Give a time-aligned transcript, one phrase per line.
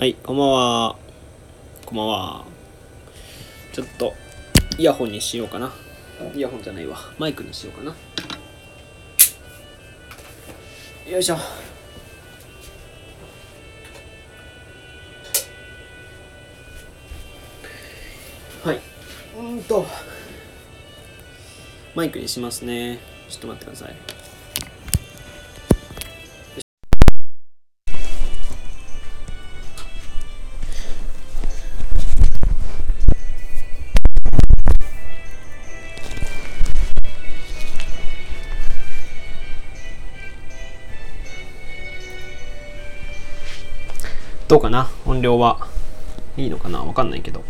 [0.00, 0.96] はい、こんばんは。
[1.84, 2.44] こんばんは。
[3.74, 4.14] ちょっと、
[4.78, 5.74] イヤホンにしようかな。
[6.34, 6.96] イヤホンじゃないわ。
[7.18, 7.94] マイクにしようかな。
[11.06, 11.34] よいしょ。
[18.64, 18.80] はい。
[19.36, 19.84] うーんと、
[21.94, 23.00] マイクにしますね。
[23.28, 24.19] ちょっと待ってください。
[44.50, 44.90] どうかな？
[45.06, 45.68] 音量は
[46.36, 46.80] いいのかな？
[46.82, 47.44] わかんないけど。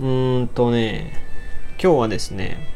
[0.00, 1.12] うーんとね、
[1.80, 2.66] 今日はですね、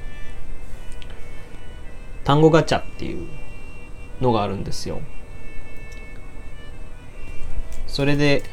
[2.23, 3.29] 単語ガチャっていう
[4.21, 5.01] のがあるんですよ。
[7.89, 8.45] それで、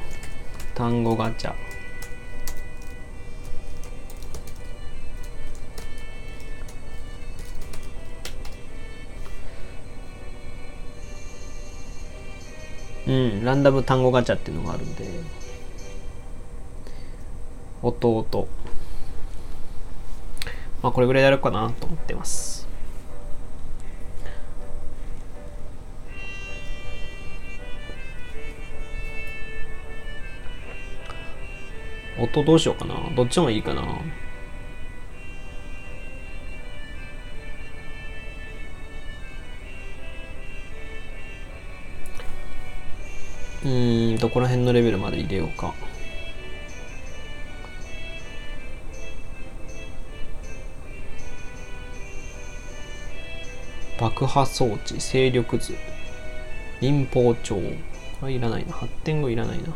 [0.73, 1.53] 単語ガチャ。
[13.07, 15.05] うん、ランダム単語ガチャっていうのがあるんで、
[17.81, 18.47] 弟。
[20.81, 22.67] まあ、これぐらいやるかなと思ってます。
[32.17, 33.99] 音どうしようかなどっちもいいかな
[44.17, 45.73] どこら辺のレベルまで入れようか。
[53.97, 55.75] 爆破装置、勢力図、
[56.81, 57.55] 臨法帳。
[58.19, 58.73] これいらないな。
[58.73, 59.73] 発展後いらないな。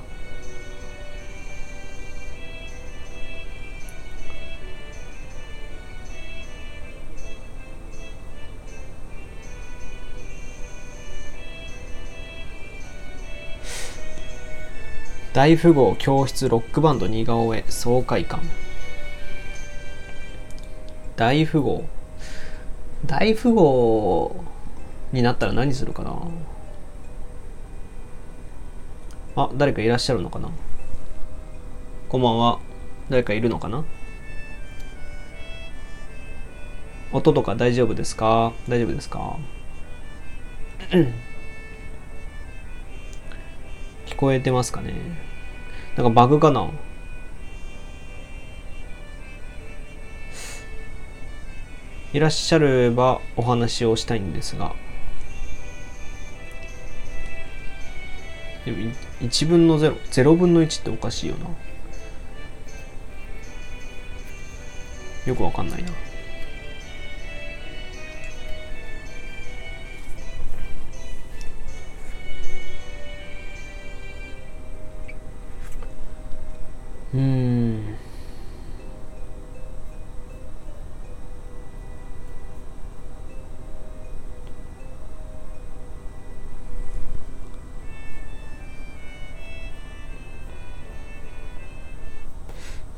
[15.40, 18.42] 大富豪教室ロックバンド似顔絵爽快感
[21.16, 21.86] 大富豪。
[23.06, 24.36] 大富豪
[25.14, 26.28] になったら何するかな？
[29.38, 30.50] あ誰かいらっしゃるのかな？
[32.10, 32.60] こんばんは。
[33.10, 33.86] 誰かいるのかな？
[37.14, 38.52] 音とか大丈夫ですか？
[38.68, 39.38] 大丈夫ですか？
[44.06, 45.29] 聞こえてますかね？
[45.96, 46.70] なんかバグかな？
[52.12, 54.74] いらっしゃればお話をしたいんですが。
[58.66, 58.78] でも
[59.22, 61.48] 1分の0 0分の1っておかしいよな。
[65.26, 65.92] よくわかんないな。
[77.14, 77.96] うん。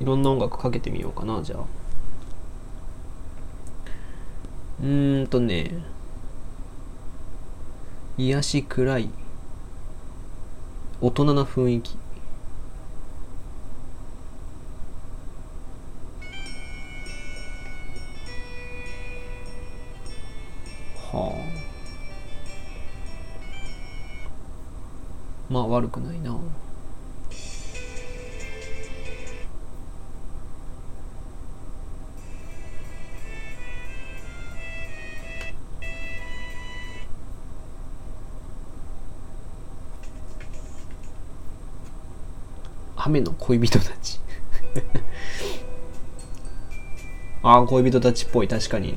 [0.01, 1.59] いろんな音楽かけてみようかなじゃあ。
[4.81, 5.77] うーんとね。
[8.17, 9.09] 癒し暗い。
[10.99, 11.97] 大人な雰囲気。
[21.11, 21.37] はあ。
[25.49, 26.37] まあ悪くないな。
[42.95, 44.21] 雨の恋人たち。
[47.43, 48.95] ああ恋人たちっぽい確かに。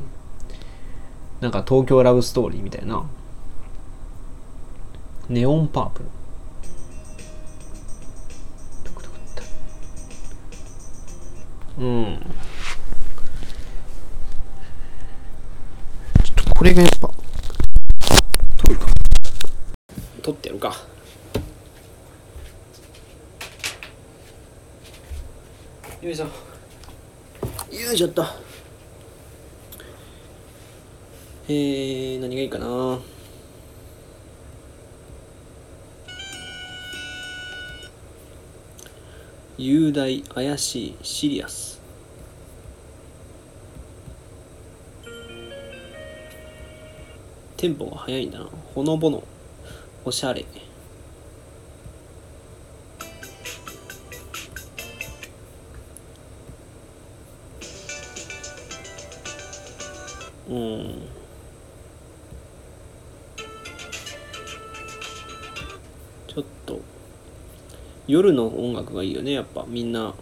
[1.45, 3.05] なんか東京ラブストーリーみたいな。
[5.29, 6.03] ネオンパープ
[11.79, 11.85] ル。
[11.85, 12.19] うん。
[16.23, 17.11] ちょっとこれがやっぱ、
[18.57, 18.87] 取るか。
[20.23, 20.75] 取ってやるか。
[26.01, 26.25] よいしょ。
[26.25, 28.54] よいしょっと。
[31.47, 32.99] えー、何がいいかな？
[39.59, 41.83] 雄大怪しいシリアス。
[47.59, 48.49] テンポが速いんだな。
[48.75, 49.23] ほのぼの。
[50.07, 50.47] おしゃれ。
[60.49, 61.04] うん。
[68.07, 69.65] 夜の音楽がいいよねやっぱ。
[69.67, 70.15] みんな。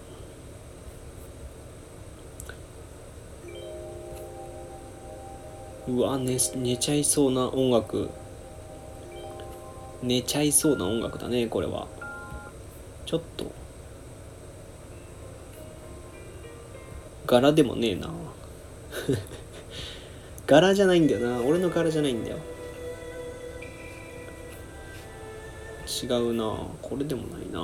[5.88, 8.08] うわ寝寝ちゃいそうな音楽。
[10.02, 11.88] 寝ちゃいそうな音楽だねこれは。
[13.04, 13.50] ちょっと。
[17.26, 18.10] 柄でもねえな。
[20.46, 21.42] 柄じゃないんだよな。
[21.42, 22.36] 俺の柄じゃないんだよ。
[26.02, 26.44] 違うな。
[26.82, 27.60] これでもないな。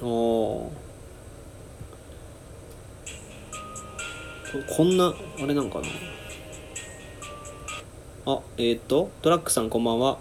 [0.00, 0.72] お
[4.66, 5.86] こんなあれなんかな。
[8.26, 10.18] あえっ、ー、とトラックさんこんばんは。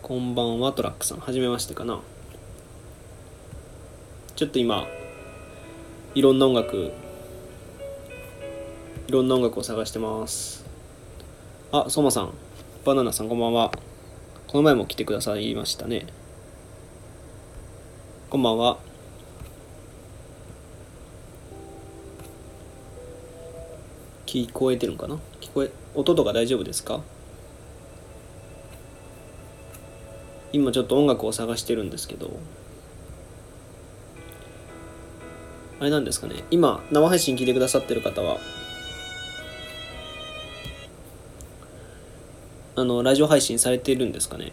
[0.00, 1.18] こんばんはトラックさん。
[1.18, 1.98] はじめましてかな。
[4.36, 4.86] ちょっと今
[6.14, 6.92] いろんな音楽
[9.06, 10.64] いろんな音楽を探してます。
[11.72, 12.32] あソマさん。
[12.86, 13.70] バナナさんこんばんは。
[14.46, 16.06] この前も来てくださいましたね。
[18.30, 18.78] こんばんは。
[24.24, 25.18] 聞こえてるんかな？
[25.40, 27.02] 聞こえ音とか大丈夫ですか？
[30.52, 32.30] 今ちょっと音楽を探してるんですけど。
[35.78, 36.42] あれなんですかね。
[36.50, 38.38] 今生配信聞いてくださってる方は
[42.76, 44.52] あのラジオ配信されてるんですかね？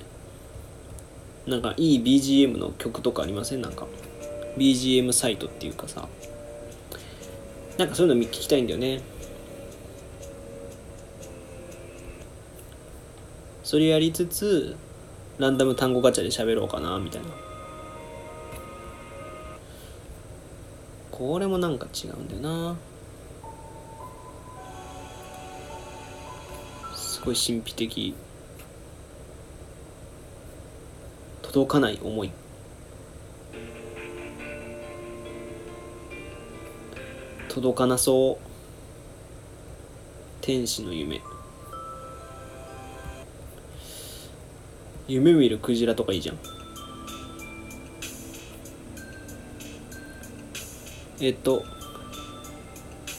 [1.47, 3.61] なんかいい BGM の曲とかありません？
[3.61, 3.87] なんか。
[4.57, 6.07] BGM サイトっていうかさ。
[7.77, 9.01] なんかそういうの聞きたいんだよね。
[13.63, 14.75] それやりつつ
[15.39, 17.29] ランダム単語ガチャで喋ろうかなみたいな。
[21.09, 22.75] これもなんか違うんだよな。
[27.21, 28.15] すごい神秘的。
[31.43, 32.31] 届かない思い。
[37.47, 38.45] 届かなそう。
[40.41, 41.21] 天使の夢。
[45.07, 46.39] 夢見るクジラとかいいじゃん。
[51.19, 51.63] えっと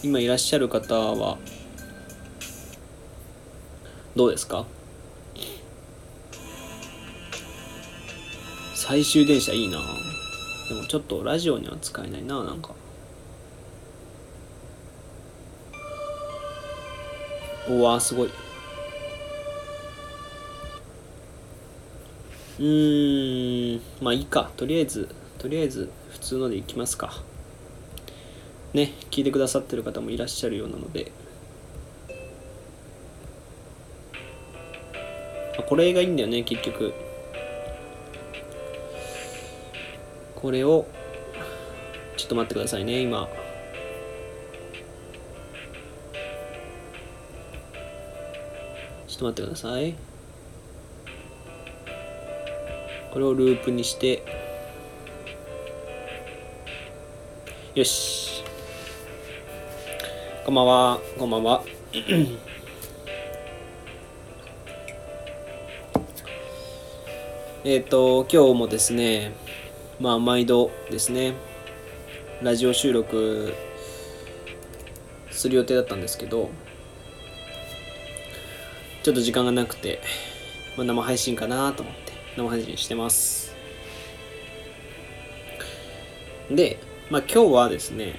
[0.03, 1.39] 今いらっしゃる方は
[4.15, 4.67] どうですか？
[8.75, 9.79] 最終電車いいな。
[10.69, 12.75] でもちょっとラジオには使えないななんか。
[17.69, 18.31] うわすごい。
[22.59, 24.51] うんまあいいか。
[24.57, 27.23] とりあえずとりあえず普通のでいきますか。
[28.75, 31.13] ね聞いてくださってる方もいらっしゃるようなので。
[35.67, 36.93] これがいいんだよね結局。
[40.35, 40.87] これを
[42.17, 43.29] ちょっと待ってくださいね今。
[49.07, 49.95] ちょっと待ってください。
[53.13, 54.23] これをループにして。
[57.75, 58.43] よし。
[60.45, 60.99] こんばんは。
[61.19, 61.63] こんばんは。
[67.65, 69.33] えっと今日もですね
[70.01, 71.35] まあ毎度ですね
[72.43, 73.55] ラジオ収録
[75.31, 76.51] する予定だったんですけど
[79.05, 80.01] ちょっと時間がなくて、
[80.77, 83.55] まあ、生配信かなと思って生配信してます。
[86.51, 88.17] でまあ今日はですね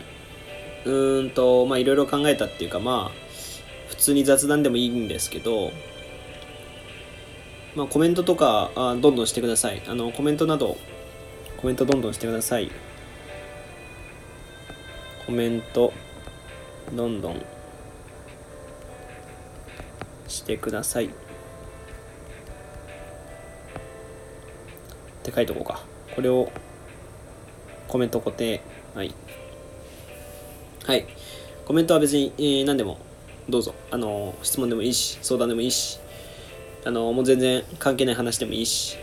[0.85, 5.73] うーんとまあいろいろ考えたっていうかまあ普通に雑談でもいいんですけど
[7.75, 9.81] まあコメントとかあどんどんしてください。
[9.87, 10.77] あのコメントなど
[11.57, 12.71] コメントどんどんしてください。
[15.25, 15.93] コメント
[16.93, 17.41] どんどん
[20.27, 21.05] してください。
[21.05, 21.09] っ
[25.23, 25.81] て書いとこうか。
[26.13, 26.51] これを
[27.87, 28.61] コメント固定。
[28.93, 29.15] はい。
[30.85, 31.07] はい。
[31.65, 32.99] コメントは別に、えー、何でも
[33.47, 33.73] どうぞ。
[33.89, 36.02] あの質問でもいいし相談でもいいし。
[36.85, 38.97] あのもう全然関係ない話でもいいし。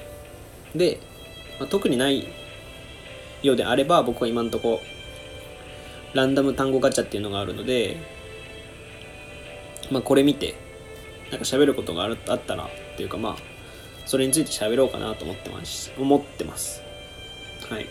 [0.75, 1.00] で、
[1.58, 2.26] まあ、特にない
[3.42, 4.80] ようであれば僕は今んとこ
[6.14, 7.96] ランダム単語ガチャっていうのがあるので
[9.90, 10.54] まあこれ見て
[11.30, 13.37] なんか喋ることがあったらっていうかまあ
[14.06, 15.92] それについて喋ろうかなと思ってます。
[15.96, 16.82] 思ってます。
[17.68, 17.87] はい。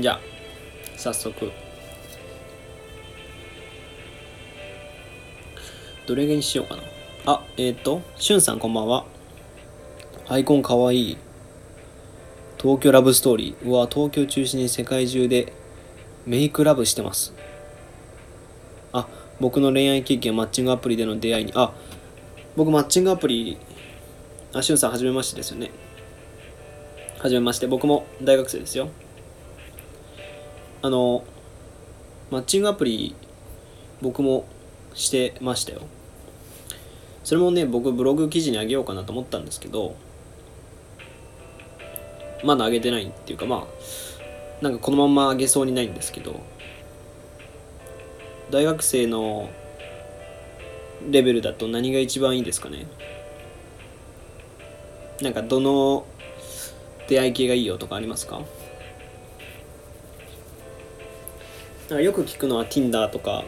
[0.00, 0.20] じゃあ
[0.96, 1.52] 早速。
[6.06, 6.82] どれにしようかな。
[7.26, 9.04] あえっ、ー、としゅんさんこんばんは。
[10.28, 11.18] アイコンかわいい。
[12.60, 13.68] 東京ラブストーリー。
[13.68, 15.52] うわ東京中心に世界中で
[16.26, 17.34] メイクラブしてます。
[18.92, 19.08] あ
[19.40, 21.52] 僕の恋愛経験マッチングアプリでの出会いに。
[21.54, 21.72] あ
[22.56, 23.58] 僕マッチングアプリ
[24.52, 25.70] あしゅんさんはじめましてですよね。
[27.18, 27.68] はじめまして。
[27.68, 28.88] 僕も大学生ですよ。
[30.82, 31.22] あの
[32.32, 33.14] マッチングアプリ
[34.00, 34.46] 僕も
[34.94, 35.80] してましたよ。
[37.24, 39.94] それもね僕ブログ記事にあげようかなと思ったんですけど
[42.42, 46.40] まだ上げてないっていうかまあなんかこのまんま上げそうにないんですけど
[48.50, 49.50] 大学生の
[51.10, 52.86] レベルだと何が一番いいですかね？
[55.20, 56.04] なんかどの
[57.08, 58.40] 出会い系がいいよとかありますか
[61.90, 63.44] よく聞くのは Tinder とか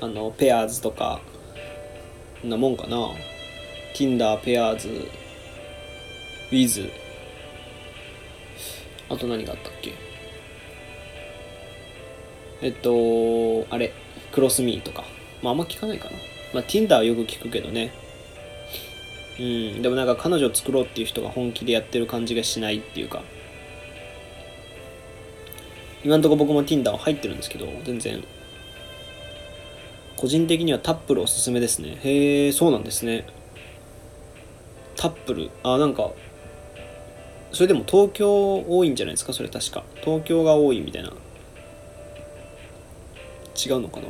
[0.00, 1.20] あのペアーズとか
[2.44, 3.10] なもんかな
[3.94, 4.88] Tinder ペアーズ
[6.50, 6.90] Wiz
[9.10, 9.92] あと何があったっけ？
[12.60, 13.92] えっと、あれ、
[14.32, 15.04] クロスミーとか。
[15.42, 16.16] まああんま聞かないかな。
[16.52, 17.92] まあ Tinder はよく聞くけどね。
[19.40, 23.22] うん、でもなんか彼女作ろうっていう人が本気でやってる感じがしないっていうか。
[26.04, 28.22] 今んとこ僕も Tinder は入ってるんですけど、全然。
[30.18, 31.96] 個人的にはタップルおすすめですね。
[32.02, 33.24] へえ、そうなんですね。
[34.96, 35.50] タップル。
[35.62, 36.10] あ、なんか、
[37.52, 39.32] それでも東京多いんじゃないですか？
[39.32, 41.12] それ確か東京が多いみたいな違
[43.70, 44.08] うのかな？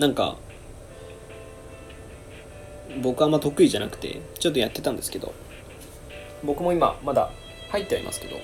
[0.00, 0.36] なんか
[3.00, 5.32] 僕あんま得意じゃなくてちょっとやってたんですけど
[6.42, 7.30] 僕も今まだ
[7.70, 8.36] 入ってはいますけど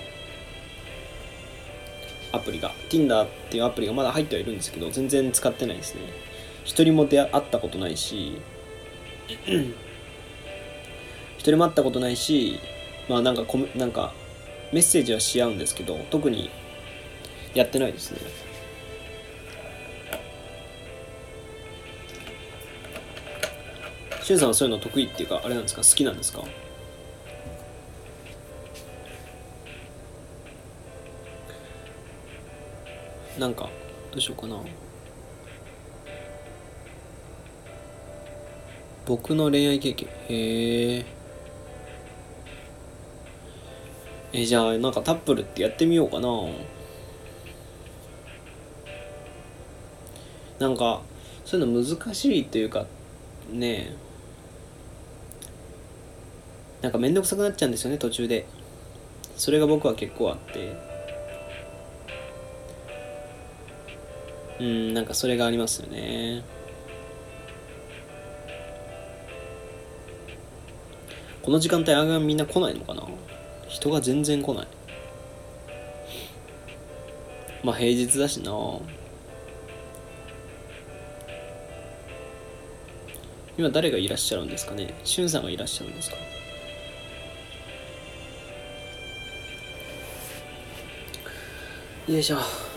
[2.32, 6.02] アプリが Tinder っていうアプリがまだ入ってはいるんですけど全然使ってないですね。
[6.64, 8.40] 一人も出会ったことないし
[11.38, 12.58] 一人も会ったことないし
[13.08, 14.12] まあなんかコメなんか
[14.72, 16.50] メッセージはし合うんですけど特に
[17.54, 18.18] やってないですね。
[24.22, 25.80] しゅんさんはそういうの得意っていうかあれなんですか？
[25.80, 26.44] 好きなんですか？
[33.38, 33.70] なんか
[34.10, 34.60] どうしようかな。
[39.06, 40.08] 僕の恋愛経験。
[40.28, 41.04] へえ
[44.32, 46.28] えじゃあなんかタップルってやってみようかな。
[50.58, 51.02] なんか
[51.44, 52.86] そういうの難しいというか
[53.50, 53.92] ね
[56.82, 56.82] え。
[56.82, 58.46] なんか面倒くさくなっちゃうんですよね途中で。
[59.36, 60.87] それが僕は結構あって。
[64.60, 66.42] うんなんかそれがありますよね。
[71.42, 73.04] この時間帯あがみんな来ないのかな？
[73.68, 74.66] 人が全然来ない。
[77.62, 78.52] まあ平日だしな。
[83.56, 84.94] 今誰がいらっしゃるんですかね？
[85.04, 86.16] しゅんさんがいらっしゃるんですか？
[92.08, 92.67] よいしょ。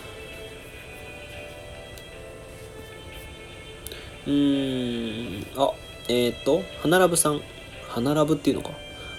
[4.26, 5.72] うーんあ
[6.08, 7.40] えっ、ー、と花ラブさん
[7.88, 8.70] 花ラブっていうのか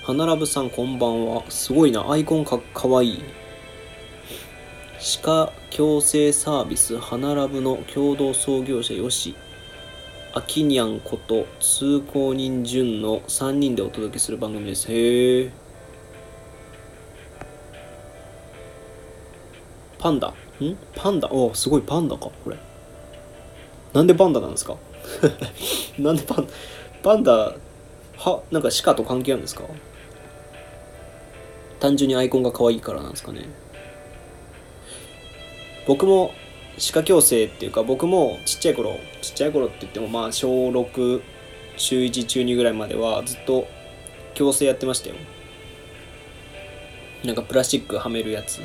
[0.04, 1.44] 花ラブさんこんばんは。
[1.50, 2.12] すごいな。
[2.12, 3.24] アイコンかかわいい。
[5.00, 9.34] 歯科矯正サービス花ラブの共同創業者よし。
[10.34, 14.92] あきにゃんこと通行人順の3人でお届けする番組です。
[14.92, 15.52] へえ。
[20.00, 20.28] パンダ。
[20.28, 20.34] ん？
[20.98, 21.32] パンダ？
[21.32, 22.58] おすごいパンダか、これ。
[23.94, 24.76] なんでパンダなんですか？
[26.00, 26.48] なんでパン
[27.02, 27.56] パンダ、
[28.18, 29.64] は、なんか鹿と関係あるんですか？
[31.80, 33.46] 単純にアイコンが可愛いからなんですかね。
[35.86, 36.34] 僕も
[36.78, 41.22] 歯科矯正っていうか僕もちっちゃい頃ちっちゃい頃って言ってもまあ小6
[41.78, 43.68] 中1中2ぐらいまではずっと
[44.36, 45.16] 矯正やってましたよ。
[47.26, 48.60] なんかプラスチックはめるやつ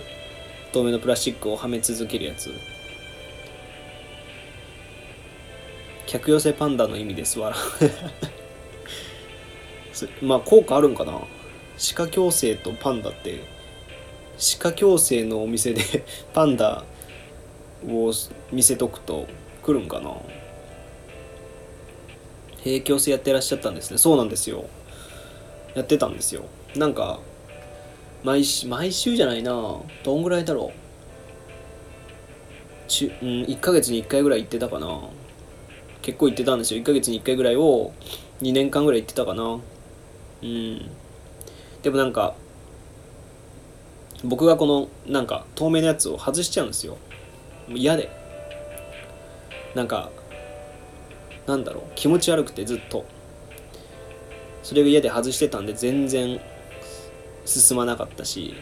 [0.73, 2.51] 透明のプラスチックをはめ続けるやつ。
[6.09, 7.39] 客寄せパンダの意味です。
[7.39, 7.55] わ
[10.23, 11.21] まあ効果あるんかな？
[11.77, 13.41] 歯科矯正とパンダって
[14.39, 15.83] 歯科矯正のお店で
[16.33, 16.83] パンダ
[17.87, 18.11] を
[18.51, 19.27] 見せとくと
[19.63, 20.17] 来るんかな？
[22.65, 23.99] 平矯正やってらっしゃったんですね。
[23.99, 24.65] そうなんですよ。
[25.75, 26.47] やってたんですよ。
[26.75, 27.21] なんか
[28.25, 29.53] 毎週毎週じゃないな。
[30.05, 30.79] どんぐらいだろう。
[32.89, 35.01] ち、うん、1ヶ月に1回ぐらい行ってたかな。
[36.09, 36.81] 結構行ってたんですよ。
[36.81, 37.93] 1ヶ月に1回ぐらいを
[38.41, 39.61] 2年間ぐらい行ってたかな。
[40.43, 40.91] うん。
[41.83, 42.35] でもなんか
[44.25, 46.97] 僕がこのなんか透明なやつを外しちゃうんですよ。
[47.69, 48.09] 嫌で。
[49.75, 50.09] なんか
[51.47, 51.85] なんだろう。
[51.95, 53.05] 気持ち悪くてずっと。
[54.63, 56.41] それが嫌で外してたんで全然
[57.45, 58.55] 進まなかったし。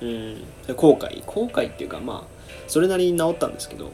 [0.00, 0.42] うん。
[0.74, 1.22] 後悔。
[1.24, 3.92] 後悔っていうかまあそれなりに治ったんですけど。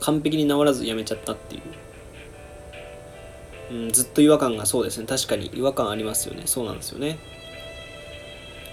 [0.00, 1.62] 完璧に治らずやめちゃったっていう。
[3.72, 5.06] うん、ずっと違和感がそうですね。
[5.06, 6.42] 確かに違和感ありますよね。
[6.46, 7.18] そうなんですよね。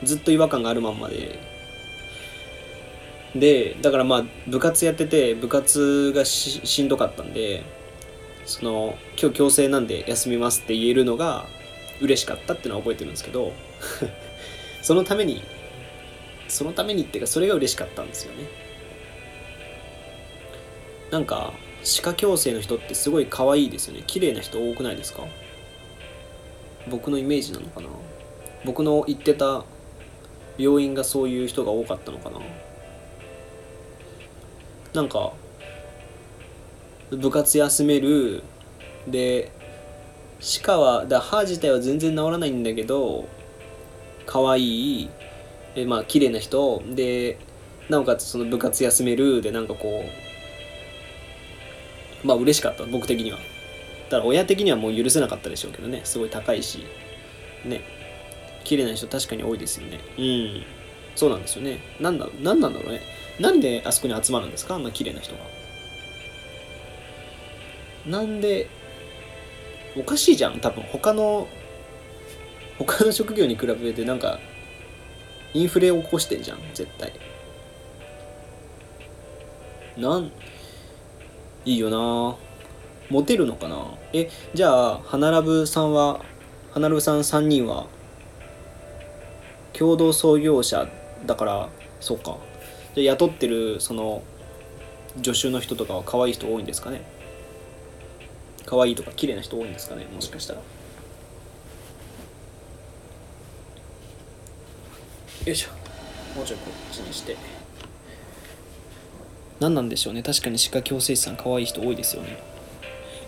[0.03, 1.57] ずっと違和感があるまんまで。
[3.35, 7.63] でだからまあ部活やってて部活がしんどかったんで
[8.45, 11.45] その今日強制なんで休みますって言えるのが
[12.01, 13.51] 嬉しかったっていうのは覚えてるんですけど
[14.81, 15.43] そのために
[16.47, 18.66] そのためにっていうかそれが嬉しかったんですよね。
[21.11, 24.03] なんか歯科矯正の人ってすごい可愛いですよね。
[24.05, 25.23] 綺麗な人多くないですか？
[26.89, 27.87] 僕のイメージなのかな？
[28.65, 29.63] 僕の行ってた
[30.57, 32.39] 病院がそういう人が多かったのかな？
[34.93, 35.31] なんか
[37.11, 38.43] 部活休める
[39.07, 39.51] で
[40.39, 43.27] 歯科はだ歯自体は全然治らないんだけど
[44.25, 44.61] 可愛
[45.03, 45.09] い
[45.75, 47.37] えまあ綺麗な人で
[47.89, 50.26] なおかつその部活休めるでなんかこう
[52.23, 53.37] まあ嬉しかった僕的には。
[54.09, 56.01] だから親的にはもう許せなかったでしょうけどね。
[56.03, 56.85] すごい高いし。
[57.65, 57.81] ね。
[58.63, 59.99] 綺麗な人確かに多いですよね。
[60.17, 60.63] うん。
[61.15, 61.79] そうなんですよね。
[61.99, 63.01] なんだなんなんだろうね。
[63.39, 64.75] なんであそこに集まるんですか？
[64.75, 65.41] あんな綺麗な人が。
[68.05, 68.69] なんで
[69.97, 70.83] おかしいじゃん多分。
[70.83, 71.47] 他の
[72.77, 74.39] 他の職業に比べてなんか
[75.53, 77.11] インフレを起こしてんじゃん絶対。
[79.97, 80.31] なん
[81.67, 82.37] いいよな。
[83.09, 83.75] モテるのかな？
[84.13, 86.21] えじゃあ花ラブさんは
[86.71, 87.87] 花ラブさん3人は
[89.73, 90.87] 共同創業者
[91.25, 92.37] だからそうか。
[92.95, 94.23] じゃ雇ってるその
[95.21, 97.01] 助手の人とかは可愛い人多いんですかね？
[98.65, 100.05] 可愛いとか綺麗な人多いんですかね？
[100.05, 100.59] もしかしたら。
[100.59, 100.65] よ
[105.45, 105.69] いしょ。
[106.37, 107.35] もうちょいこっちにして。
[109.59, 110.23] 何なんでしょうね。
[110.23, 112.37] 確かに歯科矯正士さん可愛い人多いですよね。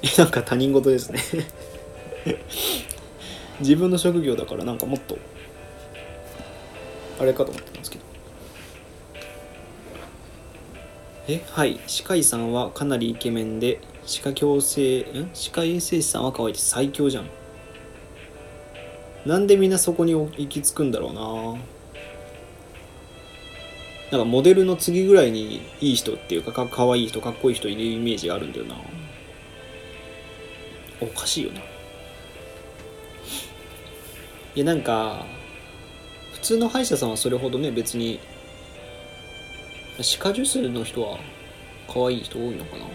[0.01, 1.19] え なんか他人事ですね。
[3.59, 5.17] 自分の職業だからなんかもっと
[7.19, 8.03] あれかと思ってますけど。
[11.27, 11.79] えはい。
[11.87, 15.29] 歯科医さんはかなりイケメンで歯科矯正ん？
[15.33, 16.69] 歯科衛生士さんは可愛いです。
[16.69, 17.29] 最強じゃん。
[19.25, 21.61] なんでみんなそこに行き着くんだろうな
[24.11, 28.75] なんかモデルの次ぐらいにいい人っていうかかかわいい人かっこいい人いるイメージがあるんだよな。
[31.01, 31.59] おかしいよな。
[31.59, 31.63] い
[34.55, 35.25] やなんか
[36.33, 38.19] 普通の歯医者さんはそれほどね別に
[40.01, 41.19] 歯科助手の人は
[41.87, 42.85] 可愛い人多いのかな。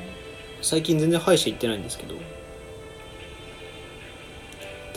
[0.62, 2.14] 最近全然歯医者行ってないんですけど。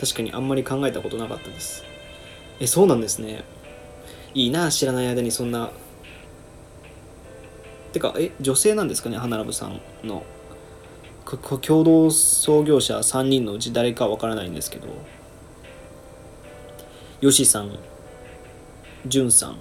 [0.00, 1.84] 確かにあんまり考えたことなかったです。
[2.60, 3.44] えそうなんですね。
[4.34, 5.70] いいな知らない間にそんな
[7.92, 10.24] てかえ女性なんですかね花ラブさんの。
[11.60, 14.88] 共同創業者3人のうち誰かわからないんですけど。
[17.20, 17.78] よしさん
[19.06, 19.58] じゅんさん。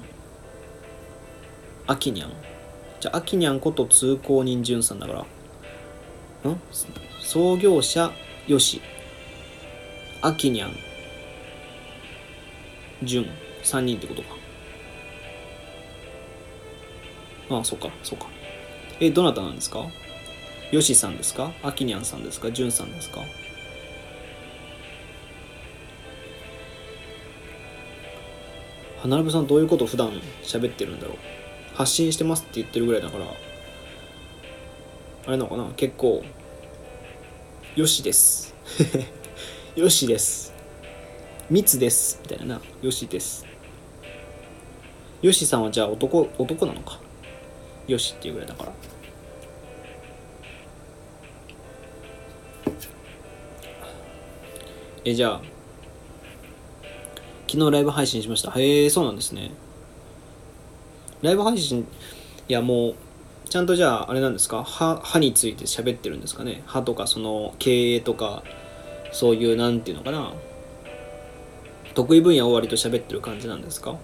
[1.88, 2.32] あきにゃん
[3.00, 5.26] じゃああきにゃんこと通行人じゅんさんだか
[6.44, 6.52] ら。
[6.52, 6.62] ん？
[7.22, 8.12] 創業者
[8.48, 8.82] よし
[10.22, 10.72] あきにゃん
[13.04, 13.26] じゅん
[13.64, 14.36] 3人ってことか。
[17.50, 18.28] ああ、そっか、そっか。
[19.00, 19.86] え、どなたなんですか？
[20.72, 21.52] ヨシさんですか？
[21.64, 22.52] アキニャンさんですか？
[22.52, 23.22] ジュンさんですか？
[29.02, 30.12] 花火さんどういうこと普段
[30.44, 31.18] 喋ってるんだろう？
[31.76, 33.26] 発信してますって言ってるぐらいだから
[35.28, 35.66] あれなのかな？
[35.78, 36.24] 結構
[37.76, 38.54] よしです。
[39.78, 40.52] よしです。
[41.50, 42.20] 密です。
[42.24, 42.62] みたいなな。
[42.82, 43.46] よしです。
[45.22, 47.00] よしさんはじゃあ男男なのか？
[47.88, 48.72] よしっていうぐらいだから。
[55.06, 55.42] えじゃあ
[57.50, 58.52] 昨日ライブ配信しました。
[58.52, 59.52] へえそうなんですね。
[61.22, 61.88] ライブ配信
[62.50, 62.96] いやもう
[63.50, 64.66] ちゃんとじゃああれなんですか？
[64.66, 66.62] 歯歯について喋ってるんですかね？
[66.66, 68.44] 歯とかその経営とか
[69.14, 70.34] そういうなんていうのかな？
[71.94, 73.96] 得意分野を割と喋ってる感じなんですか？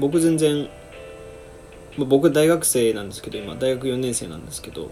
[0.00, 0.68] 僕全然
[1.98, 4.90] 僕大学生なんですけど今大学4年生なんですけど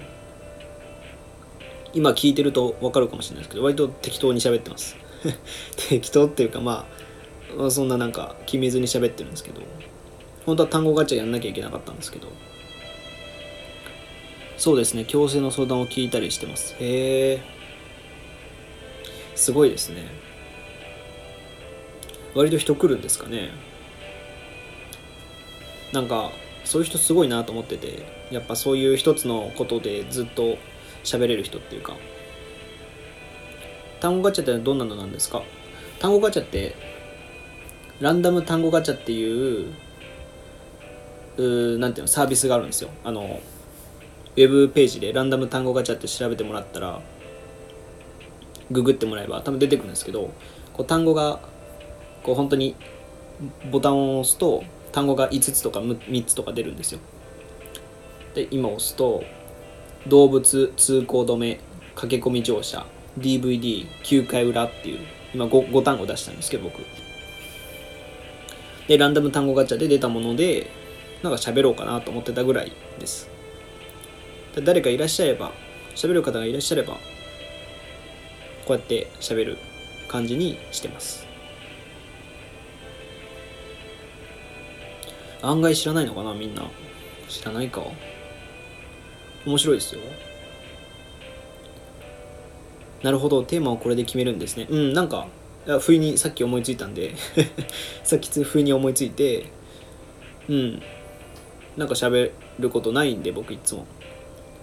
[1.95, 4.97] 今聞いてると分かるかもしれないですけど割と適当に喋ってます。
[5.89, 6.87] 適当っていうかま
[7.59, 9.61] あそんななんか決めずに喋ってるんですけど
[10.47, 12.29] 本当は単語ガチャやんなきゃいけなかったんですけど
[14.57, 16.75] そうですね強制の相談を聞いたりしてます。
[16.81, 17.41] へえ
[19.35, 20.07] すごいですね。
[22.35, 23.51] 割と人来るんですかね。
[25.93, 26.33] なんか
[26.65, 30.57] そういう人すごいなと思っててやっぱそういう一つのことでずっと
[31.05, 31.97] 喋れる人っていうか。
[34.01, 35.43] 単語ガチャってどんなのなんですか？
[36.01, 36.75] 単語ガチャって
[38.01, 39.73] ランダム単語ガチャっていう
[41.37, 42.91] うなんていうのサービスがあるんですよ。
[43.05, 43.41] あの
[44.35, 47.01] ウェブページでランダム単語ガチャって調べてもらったら
[48.73, 50.33] ググってもらえば多分出てくるんですけど
[50.73, 51.39] こう単語が
[52.25, 52.75] こう本当に
[53.71, 57.01] ボタンを押すと単語が5つとか3つとか出るんですよ。
[58.35, 59.25] で今押すと
[60.07, 61.61] 動物通行止め
[61.95, 62.87] 駆け込み乗車
[63.19, 65.01] DVD9 回裏っていう
[65.35, 66.83] 今 5, 5単語出したんですけど僕。
[68.89, 70.71] でランダム単語ガチャで出たもので
[71.23, 73.29] なんか喋ろうかなと思ってたぐらいです。
[74.55, 75.53] で誰かいらっしゃれば
[75.95, 76.95] 喋る方がいらっしゃれば
[78.67, 79.59] こうやって喋る
[80.09, 81.32] 感じにしてます。
[85.43, 86.63] 案外知らないのかなみんな。
[87.29, 87.83] 知らないか？
[89.45, 90.01] 面白いですよ。
[93.03, 93.43] なるほど。
[93.43, 94.67] テーマをこれで決めるんですね。
[94.71, 95.27] うんなんか
[95.81, 97.15] 不意にさっき思いついたんで。
[98.05, 99.47] さっき不意に思いついて。
[100.49, 100.83] うん。
[101.77, 103.87] なんか喋ることないんで僕いつも。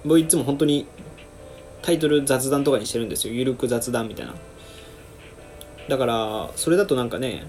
[0.05, 0.85] 僕いつも本当に
[1.81, 3.33] タイトル雑談とかにしてるんですよ。
[3.33, 4.33] ゆるく雑談みたいな。
[5.89, 7.43] だからそれだとなんかね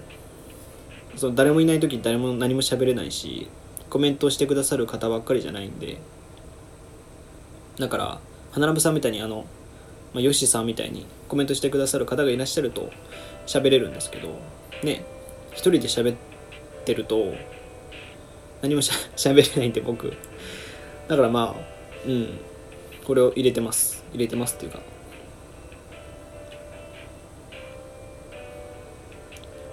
[1.15, 3.47] その誰もいない時に誰も何も喋れないし
[3.89, 5.97] コメントしてくださる方ばっかりじゃないんで。
[7.79, 8.19] だから
[8.51, 9.45] 花鍋さんみたいにあの、
[10.13, 12.91] まあ、ヨシさんみたいにコメントしてくださる方がいらっしゃると
[13.47, 14.39] 喋れるんですけど
[14.83, 15.03] ね
[15.51, 16.17] 一人で喋っ
[16.85, 17.33] てると
[18.61, 20.13] 何もしゃ べれないんで僕。
[21.07, 22.39] だからまあうん
[23.05, 24.03] これを入れてます。
[24.13, 24.79] 入れてますっていうか。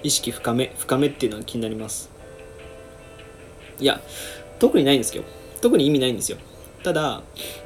[0.03, 2.11] 意識深め深めっていうのが気になります。
[3.81, 4.01] いや
[4.59, 5.25] 特にないんですよ。
[5.61, 6.39] 特に意味ないんですよ。
[6.83, 7.23] ただ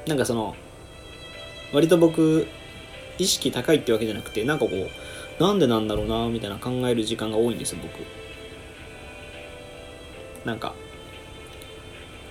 [0.07, 0.57] なんかその
[1.73, 2.47] 割と僕
[3.19, 7.93] 意識高いってわけじゃなくてなんかこうなんでなんだろうなみたいな考える時間が多いんですよ僕。
[10.47, 10.75] なんか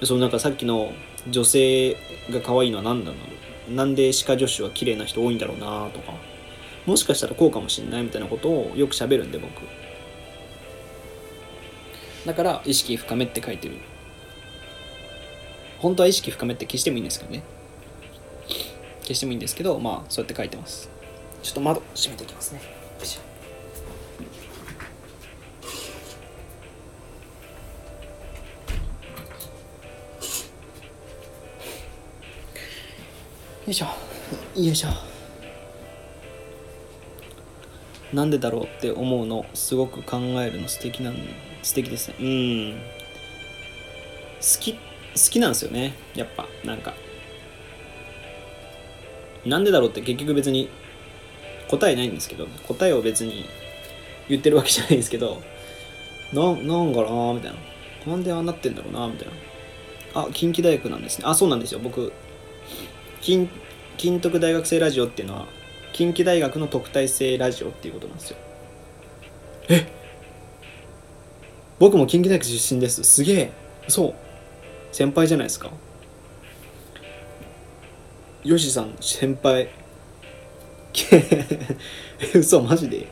[0.03, 0.91] そのなんかさっきの
[1.29, 1.95] 女性
[2.29, 3.31] が可愛いのは何なんだろ
[3.69, 6.13] うなんで歯科助手は綺麗な人多いんだろうなとか。
[6.85, 9.61] もしかしたらこうかもしんないみたいなことをよく喋るんで僕。
[12.25, 13.77] だから意識深めって書いてる。
[15.79, 17.43] 本当は意識深めって消してもいいんですけどね。
[19.01, 20.89] 消してもいいんですけどまあそうやって書いてます。
[21.41, 22.61] ちょっと窓閉めていきますね。
[22.61, 22.65] よ
[23.03, 23.21] いしょ。
[33.65, 33.85] よいしょ。
[34.61, 34.89] よいしょ。
[38.13, 41.15] なんでだろうって思うのすごく考えるの素敵なん
[41.63, 42.15] 素敵ですね。
[42.19, 42.73] うん。
[44.39, 44.79] 好き好
[45.15, 45.93] きなんですよね。
[46.15, 46.93] やっぱなんか。
[49.45, 50.69] なんでだろうって結局別に
[51.67, 53.45] 答えないんですけど答えを別に
[54.29, 55.41] 言ってるわけじゃないんですけど
[56.31, 57.57] ななんかなみたいな。
[58.11, 59.33] なんでああなってんだろうなみたいな。
[60.21, 61.25] あ近畿大学なんですね。
[61.27, 61.79] あそうなんですよ。
[61.79, 62.11] 僕
[63.21, 63.49] 金
[63.97, 65.45] 金徳大学生ラジオっていうのは
[65.93, 68.37] 近畿大学の特待生ラジオっていうことなんですよ。
[69.69, 69.77] え？
[69.77, 69.85] っ
[71.81, 73.03] 僕も近畿大学出身です。
[73.03, 73.51] すげえ。
[73.87, 74.13] そう。
[74.91, 75.71] 先輩じゃないですか。
[78.43, 79.67] よしさん先輩。
[82.35, 83.07] 嘘マジで？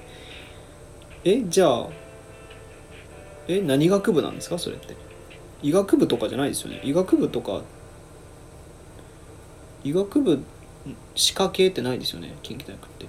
[1.24, 1.88] えじゃあ
[3.48, 4.60] え何学部なんですか？
[4.60, 4.96] それって。
[5.64, 6.80] 医学部とかじゃないですよね。
[6.84, 7.64] 医学部とか
[9.84, 10.44] 医学部
[11.16, 12.36] 歯科系ってないですよね？
[12.44, 13.08] 近畿大学って。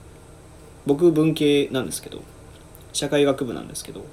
[0.86, 2.22] 僕文系なんですけど。
[2.94, 4.06] 社会学部なんですけど。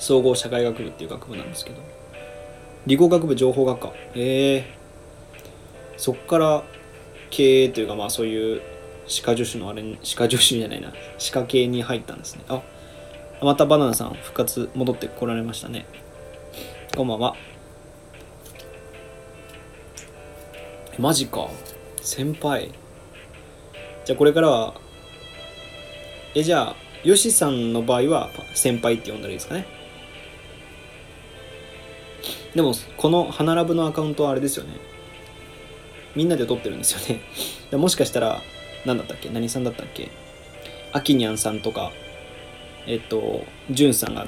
[0.00, 1.76] 総合社会学部っていう学部なんですけど。
[2.86, 3.92] 理工学部情報学科。
[4.14, 4.64] へえ
[5.98, 6.64] そっから
[7.28, 8.62] 経営というかまあそういう
[9.06, 10.92] 歯科助手のあれ歯科助手じゃないな。
[11.18, 12.44] 歯科系に入ったんですね。
[12.48, 12.62] あ
[13.42, 15.84] またバナナさん復活戻ってこられましたね。
[16.96, 17.36] こんばんは。
[20.98, 21.48] マジか。
[22.00, 22.70] 先輩。
[24.06, 24.74] じゃあこれからは
[26.34, 29.79] えじゃあヨシさんの場合は先輩って呼んだらいいですかね。
[32.54, 34.74] でもこの「花ラブ」のアカウントはあれですよね。
[36.14, 37.22] みんなで撮ってるんですよね。
[37.78, 38.40] もしかしたら
[38.84, 39.28] 何だったっけ？
[39.28, 40.08] 何さんだったっけ？
[40.92, 41.92] あきにゃんさんとか
[42.86, 44.26] えっとじゅんさんが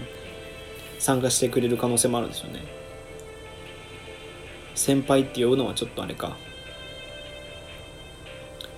[0.98, 2.60] 参加してくれる可能性もあるんですよね。
[4.74, 6.36] 先輩って呼ぶのはちょっとあれか。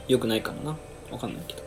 [0.08, 0.76] よくないかもな。
[1.10, 1.62] わかんないけど。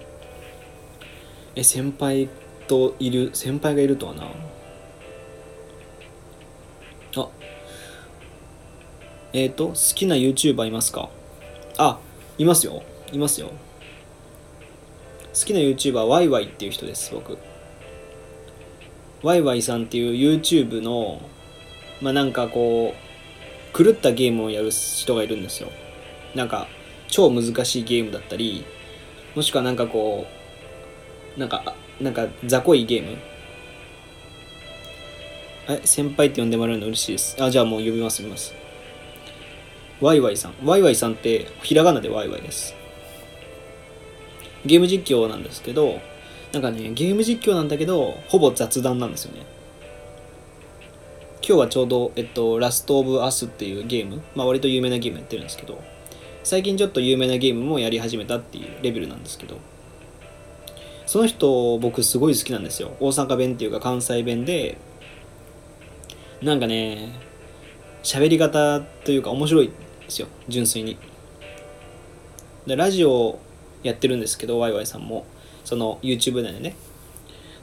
[1.56, 2.28] え先輩
[2.68, 4.28] といる先輩がいるとはな。
[9.34, 11.10] えっ、ー、と好きな YouTuber いますか？
[11.78, 12.00] あ
[12.38, 12.84] いますよ。
[13.12, 13.52] いますよ。
[15.34, 17.38] 好きな YouTuber ワイワイっていう人です僕。
[19.24, 21.22] ワイワイさんっていう YouTube の
[22.02, 25.70] まあなんかこう狂ったゲームをやる人がいるんですよ。
[26.36, 26.68] なんか
[27.08, 28.66] 超難しいゲームだったり
[29.36, 30.26] もしくはなんかこ
[31.36, 33.18] うなんかなんか雑魚いゲーム。
[35.70, 37.36] え先輩って呼んでもらえるの嬉しいです。
[37.44, 38.54] あじゃあもう呼びます呼びます。
[40.00, 40.54] ワイワイさん。
[40.64, 42.76] ワイワイさんってひらがなでワイワイです。
[44.66, 46.00] ゲーム実況なんですけど
[46.52, 49.46] なんかねゲーム実況なんだけどほぼ雑談なんですよね。
[51.48, 55.82] 今日はちょうど、えっと、ラストオブアスっていうゲーム、まあ割と有名なゲームやってるんですけど、
[56.44, 59.58] 最近ちょっと有名なゲームもやり始めたっていうレベルなんですけど、
[61.06, 62.98] その人僕すごい好きなんですよ。
[63.00, 64.78] 大阪弁っていうか関西弁で、
[66.42, 67.14] なんかね、
[68.04, 69.72] 喋り方というか面白い
[70.08, 70.98] ですよ、純粋に。
[72.66, 73.40] でラジオ
[73.84, 75.26] やってるんですけどワイワイさんも。
[75.64, 76.76] その YouTube 内でね。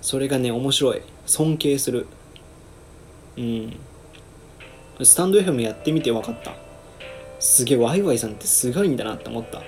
[0.02, 1.02] それがね面白い。
[1.26, 2.06] 尊敬する。
[3.36, 3.76] うん。
[5.02, 6.54] スタンド FM やってみて分かった。
[7.40, 9.62] すげえワイワイさんってすごいんだなって思った。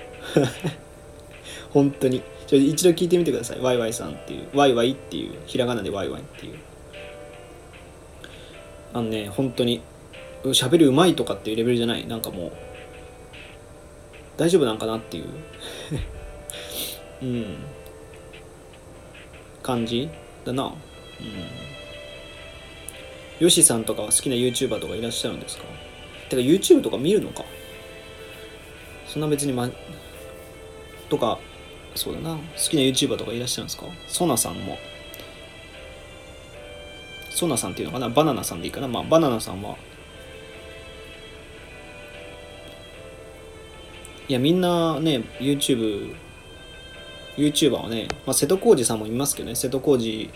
[1.73, 2.21] 本当に。
[2.47, 3.59] ちょ一度聞いてみてください。
[3.59, 4.47] ワイワイさんっていう。
[4.53, 5.33] ワイワイっていう。
[5.45, 6.55] ひらがなでワイワイっていう。
[8.93, 9.81] あのね本当に。
[10.45, 12.07] 喋るうまいとかっていうレベルじゃない。
[12.07, 12.51] なんかもう
[14.37, 15.25] 大丈夫なんかなっていう。
[17.23, 17.57] うん。
[19.63, 20.09] 感じ
[20.45, 20.65] だな。
[20.65, 20.73] うん。
[23.39, 25.63] ヨシさんとかは好きな YouTuber とかいらっしゃるんですか？
[26.29, 27.43] てか YouTube とか見るのか？
[29.07, 29.69] そんな別にま
[31.09, 31.39] とか
[31.95, 32.35] そうだな。
[32.35, 33.85] 好きな YouTuber とかいらっしゃるんですか？
[34.07, 34.77] ソナさんも。
[37.29, 38.09] ソナさんっていうのかな？
[38.09, 38.87] バナナさんでいいかな？
[38.87, 39.77] まあバナナさんは
[44.29, 46.13] いやみんなね YouTube
[47.37, 50.29] YouTuber はね、まあ、瀬戸康史さんもいますけどね瀬戸康史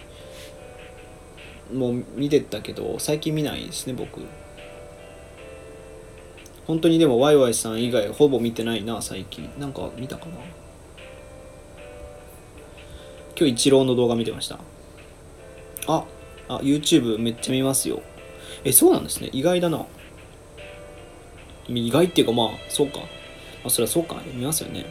[1.74, 4.22] も見てたけど最近見ないですね僕。
[6.68, 9.50] 本当にでもワイワイさん以外ほぼ見てないな最近。
[9.58, 10.32] なんか見たかな？
[13.36, 14.60] 今日イチローの動画見てました。
[15.88, 16.06] あ
[16.48, 18.02] あ YouTube めっちゃ見ますよ。
[18.64, 19.30] えそうなんですね。
[19.34, 19.86] 意外だな。
[21.68, 23.00] 意外っていうかまあそうか。
[23.64, 24.22] あそれはそうか。
[24.34, 24.86] 見ますよね。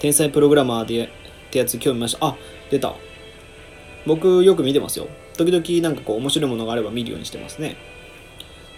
[0.00, 1.08] 天才プログラマーでっ
[1.50, 2.26] てやつ興味ました。
[2.26, 2.36] あ
[2.70, 2.94] 出た。
[4.06, 5.08] 僕よく見てますよ。
[5.36, 7.76] 時々なんかこう面白いものがあれば見るようにしてますね。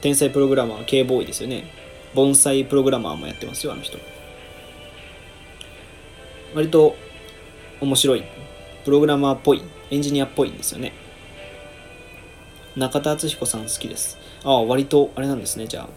[0.01, 1.71] 天才プログラマー K ボーイですよね。
[2.15, 3.99] 盆栽プログラマーもやってますよあの人。
[6.55, 6.97] 割と
[7.81, 8.25] 面白い。
[8.85, 9.63] プログラマーっぽい。
[9.91, 10.93] エンジニアっぽいんですよね。
[12.77, 14.19] 中田敦彦さん好きです。
[14.43, 15.89] ああ割とあれなんですねじゃあ。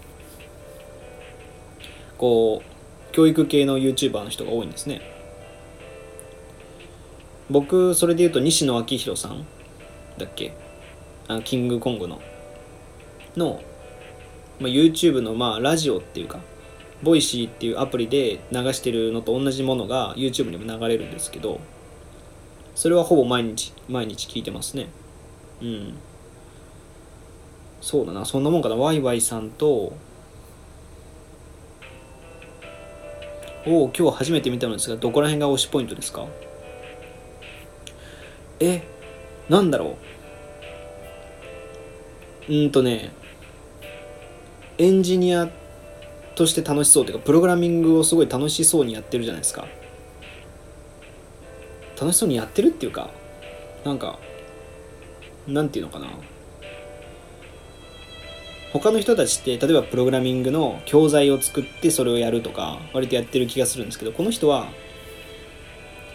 [2.18, 2.73] こう
[3.14, 5.02] 教育系の YouTuber の人が多いんですね。
[7.50, 9.46] 僕それで言うと西野亮廣さん
[10.18, 10.54] だっけ？
[11.28, 12.20] あのキングコングの。
[13.38, 13.62] の、
[14.60, 16.40] まあ、YouTube のまあラジオっていうか
[17.02, 21.60] Voicy っていうアプリで流してるのと同じものが YouTube にも流れるんですけど
[22.76, 24.88] それはほぼ毎日毎日聞いてますね。
[25.62, 25.94] うん。
[27.82, 28.24] そうだな。
[28.26, 28.76] そんなもんかな。
[28.76, 29.94] ワイワイさんと
[33.66, 36.28] おお今日初めて見たのですがどこら辺が推しポイントですか？
[38.60, 38.84] え
[39.50, 39.98] なんだろ
[42.50, 42.54] う？
[42.54, 43.12] うんとね
[44.78, 45.50] エンジニア
[46.36, 49.66] として楽しそうというかプログラミングをすごい楽しそうにやってるじゃないですか。
[52.00, 53.10] 楽しそうにやってるっていうか
[53.86, 54.20] なんか
[55.48, 56.08] なんていうのかな？
[58.74, 64.68] 他の人たちって例えばプログラミングの教材を作ってそれをやるとか割とやってる気がするんですけどこの人は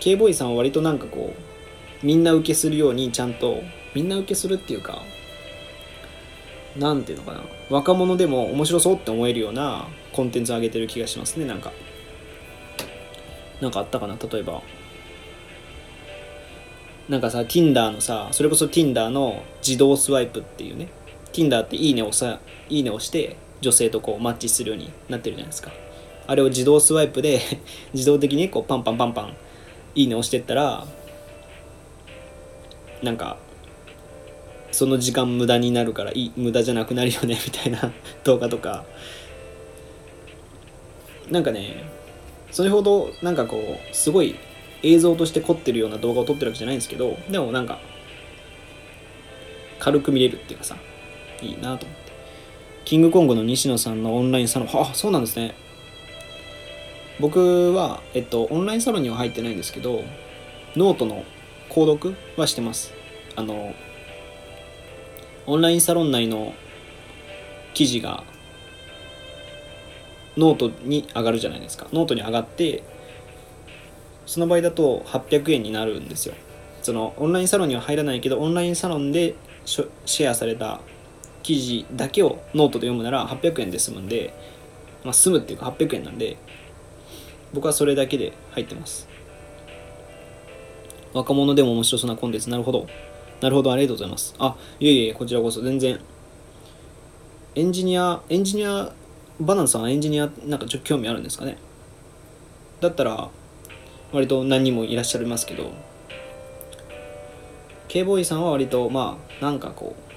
[0.01, 1.35] K ボーイさんは割となんかこ
[2.03, 3.63] うみんな受けするようにちゃんと
[3.95, 5.03] みんな受けするっていうか
[6.77, 11.73] なんていうのかな若者でも面白そうって思えるようなコンテンツを上げてる気がしますねなんか。
[13.61, 14.63] なんかあったかな例えば。
[17.09, 20.89] なんかさ Tinder のさそれこそ Tinder の自動スワイプっていうね。
[21.39, 25.71] Tinder っていいねをさいいねをして女性とこうマッチするようになってるじゃないですか。
[26.27, 27.41] あれを自動スワイプで
[27.95, 29.37] 自動的にこうパンパンパンパン
[29.95, 30.87] いいねをしてったら
[33.03, 33.39] なんか
[34.73, 37.93] その時間無駄になるからいい無駄じゃなくなるよね みたいな
[38.25, 38.85] 動画とか。
[41.31, 41.85] なんかね
[42.51, 44.35] それほどなんかこうすごい
[44.83, 47.81] 映像として凝ってるような動画を撮ってるわけじゃないんですけどでもなんか
[49.79, 50.77] 軽く見れるっていうかさ
[51.43, 52.13] いいなと思って。
[52.85, 54.69] キングコングの西野さんのオンラインサロン。
[54.73, 55.55] あそうなんですね。
[57.21, 60.05] 僕はえっとオンラインサロンには入ってないんですけど
[60.77, 61.25] ノートの
[61.69, 62.93] 購読はしてます。
[63.37, 63.75] あの
[65.47, 66.55] オンラインサロン内の
[67.75, 68.25] 記事が
[70.37, 71.89] ノートに上がるじゃないですか。
[71.93, 72.83] ノートに上がって
[74.27, 76.35] その場合だと800円になるんですよ。
[76.83, 80.81] そのオンラインサロンには入らないけどオンラインサロンでシェアされた
[81.49, 84.35] 記事だけをノートで読むなら800円で済むんで、
[85.03, 86.37] まあ、済むっていうか800円なんで
[87.55, 89.09] 僕はそれだけで入ってます。
[91.15, 92.51] 若者でも面白そうなコンテンツ。
[92.51, 92.87] なるほど。
[93.41, 93.73] なるほど。
[93.73, 94.35] ありがとうございます。
[94.39, 95.63] あいえいえこちらこそ。
[95.63, 95.99] 全然。
[97.55, 98.93] エンジニアエンジニア
[99.41, 101.57] バナナさんはエンジニアなんかちょっと興味あるんですかね。
[102.83, 103.31] だったら
[104.13, 105.73] 割と何人もいらっしゃいますけど
[107.89, 110.08] K ボーイさんは割とまあなんかこう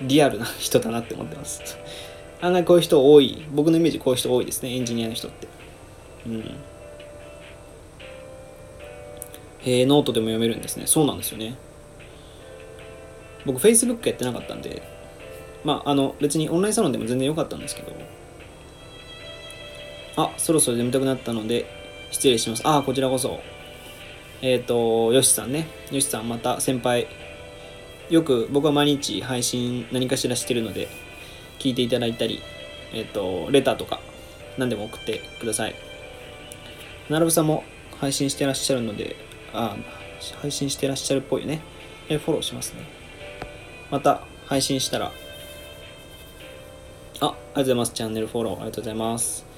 [0.00, 1.78] リアルな人だなって思ってます
[2.40, 5.48] 案外こういう人多い僕のイメージこういう人多いですねエンジニアの人って
[6.26, 6.40] うん
[9.60, 11.56] へえノートでも読めるんですねそうなんですよね
[13.44, 14.82] 僕 Facebook やってなかったんで
[15.64, 17.92] まああの別にオンラインサロンでも全然良かったんですけど
[20.16, 21.78] あそろそろ眠たくなったので
[22.10, 22.62] 失礼します。
[22.64, 23.40] あ、こちらこそ。
[24.40, 25.66] えっ、ー、と、よしさんね。
[25.90, 27.06] よしさん、また先輩。
[28.10, 30.88] よく僕は毎日配信何かしらしてるので、
[31.58, 32.42] 聞いていただいたり、
[32.92, 34.00] えっ、ー、と、レターとか
[34.56, 35.74] 何でも送ってください。
[37.08, 37.64] なるぶさんも
[38.00, 39.16] 配信してらっしゃるので、
[39.52, 39.76] あ、
[40.40, 41.60] 配信してらっしゃるっぽいね。
[42.08, 42.82] え、フォローしますね。
[43.90, 45.12] また配信したら、
[47.20, 47.92] あ、ありがとうございます。
[47.92, 49.48] チャンネルフォローありがとうございます。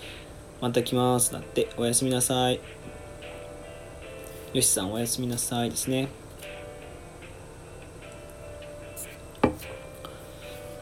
[0.61, 2.61] また来ますだっておやすみなさい
[4.53, 6.09] よしさんおやすみなさいですね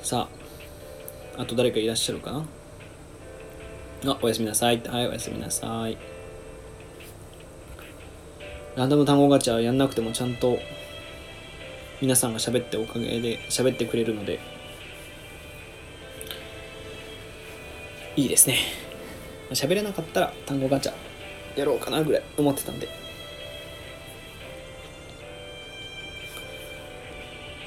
[0.08, 0.26] さ
[1.36, 4.12] ああと誰かいらっしゃるかな？
[4.12, 5.98] あおやすみなさいはいおやすみなさい。
[8.74, 10.58] ランダム単語ガチャやんなくてもちゃんと
[12.00, 14.40] 皆さんが喋っておかげで喋ってくれるので
[18.16, 18.56] いいですね。
[19.50, 20.94] 喋れなかったら単語ガチャ
[21.54, 22.88] やろうかなぐらい思ってたんで。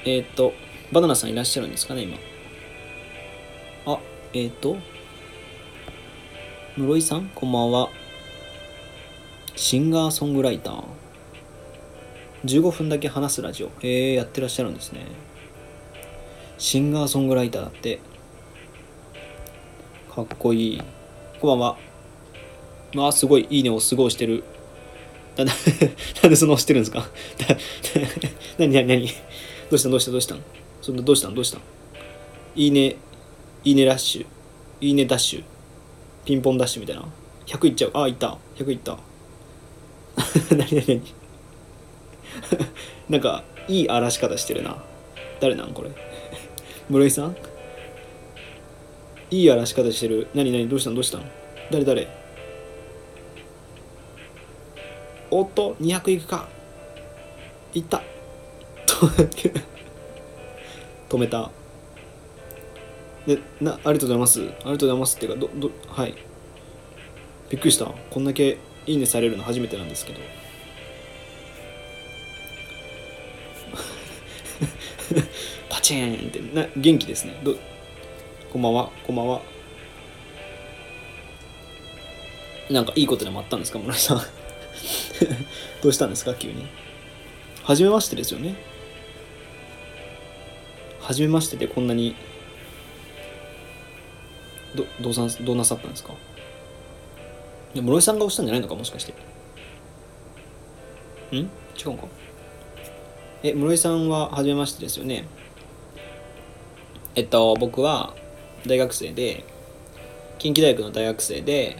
[0.04, 0.52] えっ、と
[0.90, 2.18] バナナさんいらっしゃるんですかね今？
[3.86, 3.98] あ
[4.32, 4.76] えっ、ー、と。
[6.76, 7.88] 室井さんこんばんは。
[9.56, 10.84] シンガーソングライター。
[12.44, 13.70] 15分だけ話すラジオ。
[13.80, 15.06] へえやってらっしゃるんですね。
[16.58, 18.00] シンガーソングライターだって。
[20.14, 20.82] かっこいい。
[21.40, 21.78] こんばんは。
[22.94, 24.44] まあ、すごい、いいねをすごいしてる。
[25.36, 25.52] な、な
[26.22, 27.06] なんでその押してるんですか？
[28.58, 29.08] なになになに
[29.70, 29.88] どうした？
[29.88, 30.10] どうした？
[30.12, 30.36] どうした
[30.82, 31.58] そんなどうしたどうした
[32.54, 32.96] いいね、
[33.64, 34.26] いいねラッシュ。
[34.80, 35.44] いいねダッシュ。
[36.24, 37.04] ピンポンダッシュみたいな。
[37.46, 37.90] 100いっちゃう。
[37.94, 38.38] あ、いった。
[38.56, 38.98] 100いった。
[40.54, 41.02] なになになに
[43.08, 44.82] なんか、いい荒らし方してるな。
[45.40, 45.90] 誰なんこれ？
[46.90, 47.36] 室井さん？
[49.30, 50.28] いい荒らし方してる。
[50.34, 50.68] 何何？
[50.68, 50.94] どうしたん？
[50.94, 51.22] どうしたん？
[51.70, 52.08] 誰誰？
[55.30, 56.48] おっと、200いくか。
[57.74, 58.02] いった。
[61.08, 61.50] 止めた。
[63.26, 64.40] で、な、ありがとうございます。
[64.40, 66.14] ありがとうございますっていうか、ど、ど、はい。
[67.50, 67.86] びっくりした。
[67.86, 70.20] こんだけいいねされるの初めてなんですけど。
[75.68, 77.54] パチンってな元気ですねど
[78.52, 79.40] こんばんは、こんばんは。
[82.70, 84.18] なんかいいことでもあったんですか、村井さん。
[85.82, 86.34] どうしたんですか？
[86.34, 86.66] 急に
[87.62, 88.56] 初めましてですよね
[91.00, 92.14] 初めましてでこんなに
[94.74, 96.12] どどうさんどうなさったんですか？
[97.74, 98.74] いや室井さんが押したんじゃないのか？
[98.74, 99.12] もしかして。
[101.36, 101.36] ん？
[101.36, 101.44] 違
[101.86, 102.06] うか？
[103.42, 105.24] え室井さんは初めましてですよね？
[107.14, 108.14] えっと僕は
[108.66, 109.44] 大学生で
[110.38, 111.76] 近畿大学の大学生で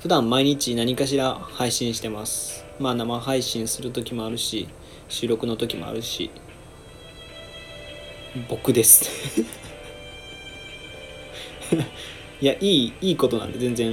[0.00, 2.64] 普段毎日何かしら配信してます。
[2.78, 4.68] まあ生配信する時もあるし
[5.08, 6.30] 収録の時もあるし
[8.48, 9.08] 僕です。
[12.40, 13.92] いやいいいいことなんで全然。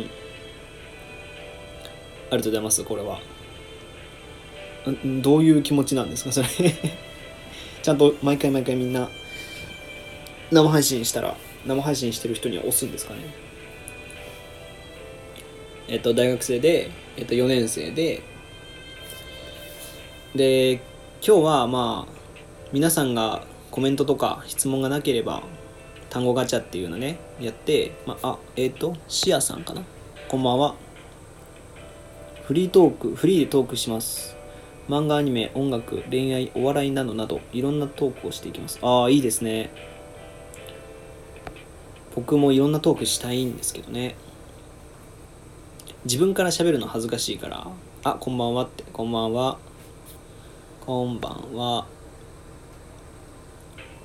[2.31, 3.19] ありがとうございますこれは。
[5.21, 6.47] どういう気持ちなんですかそれ。
[7.83, 9.09] ちゃんと毎回毎回みんな
[10.51, 13.19] 生配信したら生配信してる人には押すんですかね。
[15.87, 18.21] えっと大学生で、えっと、4年生で。
[20.35, 20.79] で
[21.25, 22.13] 今日はまあ
[22.71, 25.43] 皆さんがコメントとか質問がなければ
[26.11, 29.81] 単語ガチャっていうのねやって、まあ、えっ、ー、とシアさんかな？
[30.27, 30.75] こんばんは。
[32.43, 34.35] フリートークフリーでトークします。
[34.89, 38.77] 漫画アニメ音楽恋愛お笑いなどなどいろんなトークをしていきます。
[38.81, 39.69] ああいいですね。
[42.13, 44.17] 僕もいろんなトークしたいんですけどね。
[46.03, 47.67] 自分から喋るの恥ずかしいから
[48.03, 48.83] あこんばんはって。
[48.91, 49.59] こんばんは。
[50.85, 51.85] こんばんは。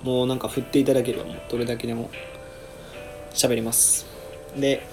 [0.07, 2.11] もうなんか振っていただければもうどれだけでも
[3.34, 4.07] 喋ります。
[4.57, 4.86] で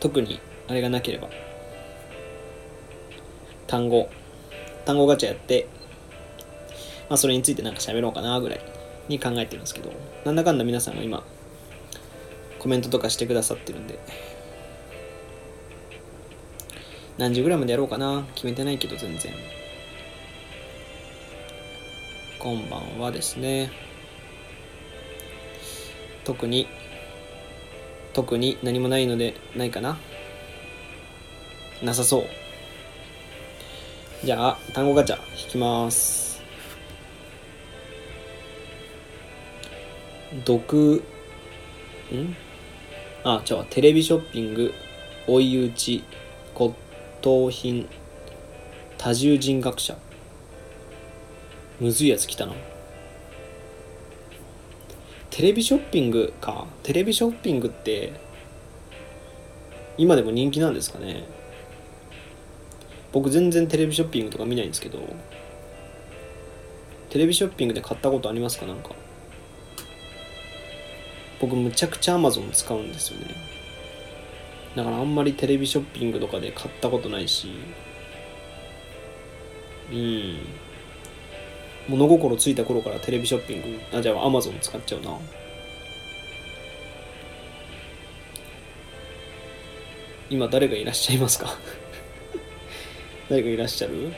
[0.00, 1.30] 特にあれがなければ
[3.66, 4.10] 単語
[4.84, 5.66] 単語ガチャやって
[7.08, 8.60] まあそれについてなんか喋ろうかなぐらい
[9.08, 9.90] に考えてるんですけど
[10.26, 11.24] なんだかんだ皆さんが今
[12.58, 13.98] コメントとかしてくださってるんで
[17.16, 19.32] 何時ぐらいまでやろうかな決めてないけど全然。
[22.44, 23.70] こんばんはですね
[26.24, 26.68] 特に
[28.12, 29.96] 特に何もないのでないかな？
[31.82, 32.24] なさそう。
[34.26, 36.42] じゃあ単語ガチャ引きます。
[40.44, 41.02] 毒
[42.12, 42.36] ん？
[43.24, 44.74] あじゃあテレビショッピング
[45.26, 46.04] 追い打ち
[46.52, 46.74] 骨
[47.22, 47.88] 董品
[48.98, 49.96] 多重人格者。
[51.80, 52.54] むずいやつ来たな
[55.30, 56.66] テレビショッピングか。
[56.84, 58.12] テレビショッピングって
[59.98, 61.24] 今でも人気なんですかね。
[63.12, 64.98] 僕全然テレビショッピングとか見ないんですけど
[67.10, 68.66] テレビショッピングで買ったことありますか？
[68.66, 68.90] なんか。
[71.40, 73.26] 僕むちゃくちゃ Amazon 使うんですよね。
[74.76, 77.48] だからあんまりテレビショッピングとかで買ったことないし。
[79.92, 80.38] うん。
[81.88, 85.18] 物心ついた頃からテレビショッピングあじゃあアマゾン使っちゃうな。
[90.30, 91.54] 今誰がいらっしゃいますか？
[93.28, 94.12] 誰がいらっしゃる？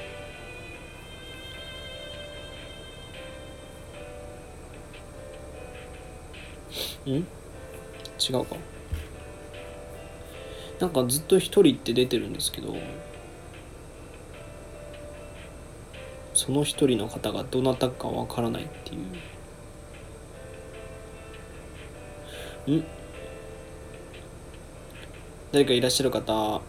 [7.06, 7.08] ん？
[7.08, 8.56] 違うか。
[10.80, 12.74] なんかずっと一人って出てるんですけど。
[16.36, 18.98] その一人の方がどなたかわからないってい
[22.68, 22.72] う。
[22.76, 22.84] ん？
[25.50, 26.60] 誰かいらっしゃる方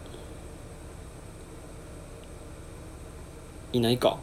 [3.74, 4.18] いないか？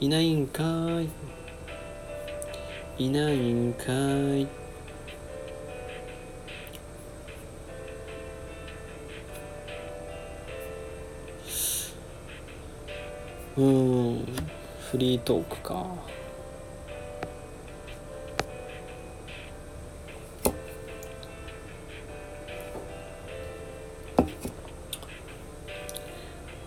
[0.00, 0.62] いないんか
[2.98, 3.04] い？
[3.04, 3.92] いないんか
[4.38, 4.57] い？
[13.58, 14.24] うん。
[14.88, 15.84] フリートークか。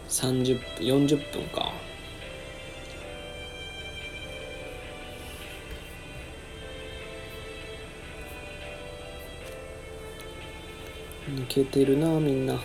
[0.09, 1.71] 30分40分か。
[11.29, 12.59] 抜けてるなみんな。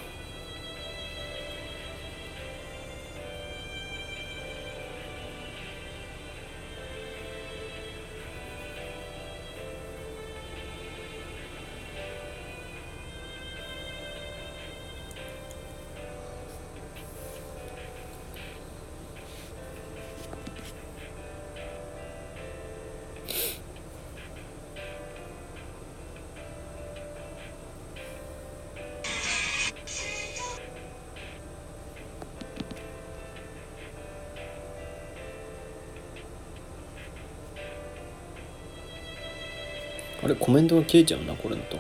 [40.47, 41.77] コメントが消えちゃうんだこれだと。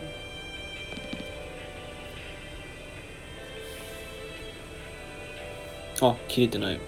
[6.02, 6.80] あ切れてない。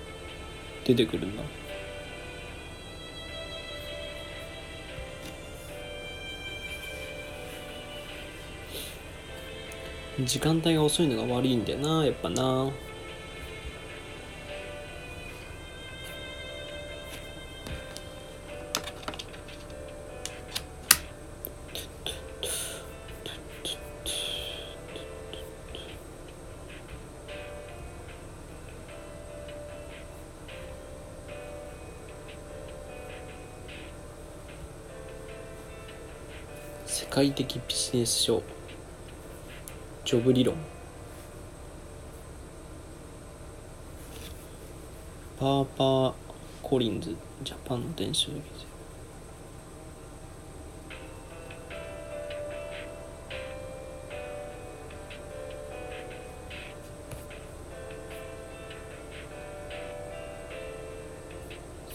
[0.85, 1.43] 出てくるんだ。
[10.25, 12.73] 時間帯が遅いのが悪いんだよなやっぱな。
[37.19, 38.41] 世界的ビジネス書。
[40.05, 40.55] ジョブ理論。
[45.41, 46.15] パーパー
[46.63, 47.17] コリンズ。
[47.43, 48.43] ジャパンの電子書籍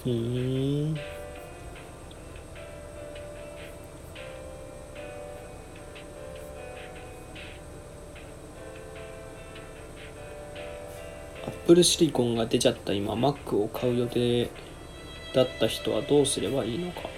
[0.06, 0.83] うん
[11.74, 14.48] Apple シリコンが出ちゃった今 Mac を買う予定
[15.34, 17.10] だった人はどうすればいいのか。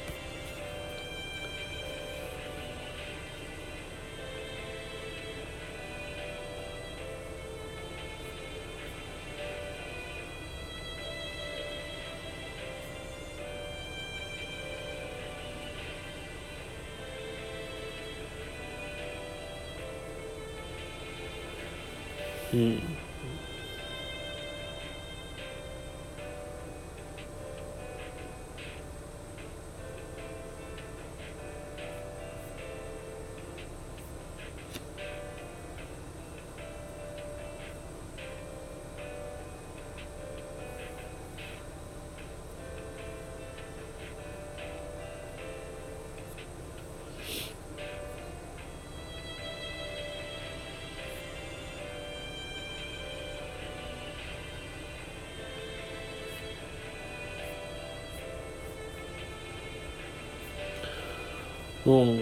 [61.85, 62.19] うん。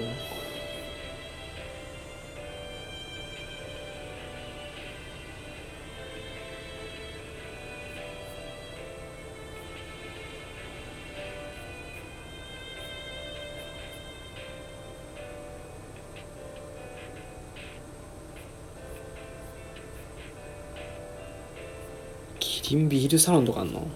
[22.39, 23.87] キリンビールサロンとかあんの？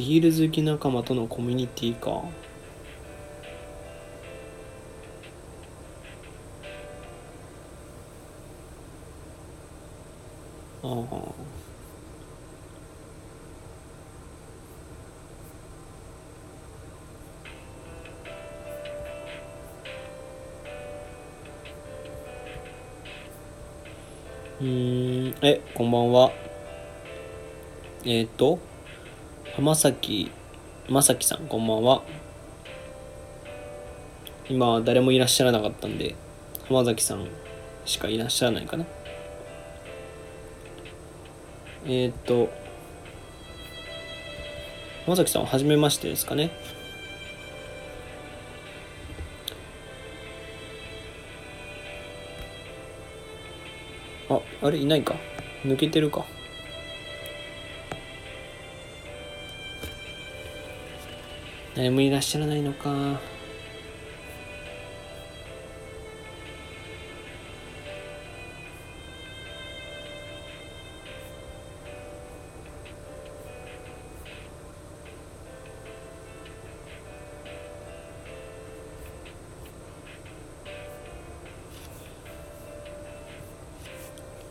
[0.00, 2.22] ビール好き仲間とのコミュニティか。
[10.82, 11.34] ああ
[24.62, 25.34] うん。
[25.42, 26.32] えこんばんは。
[28.06, 28.69] えっ、と
[29.60, 30.30] 浜崎
[30.88, 32.02] まさきさんこんばんは。
[34.48, 36.16] 今誰もいらっしゃらなかったんで
[36.66, 37.28] 浜崎さん
[37.84, 38.86] しかいらっしゃらないかな。
[41.84, 42.48] えっ、と
[45.04, 46.52] 浜崎さんは初めましてですかね。
[54.30, 55.16] ああれいないか。
[55.66, 56.24] 抜けてるか。
[61.80, 63.18] 誰もいらっしゃらないのか。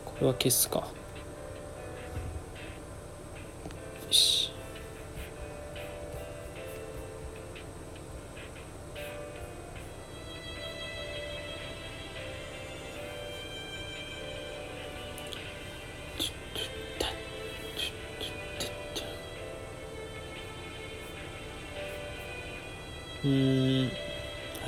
[0.04, 0.99] これは消すか。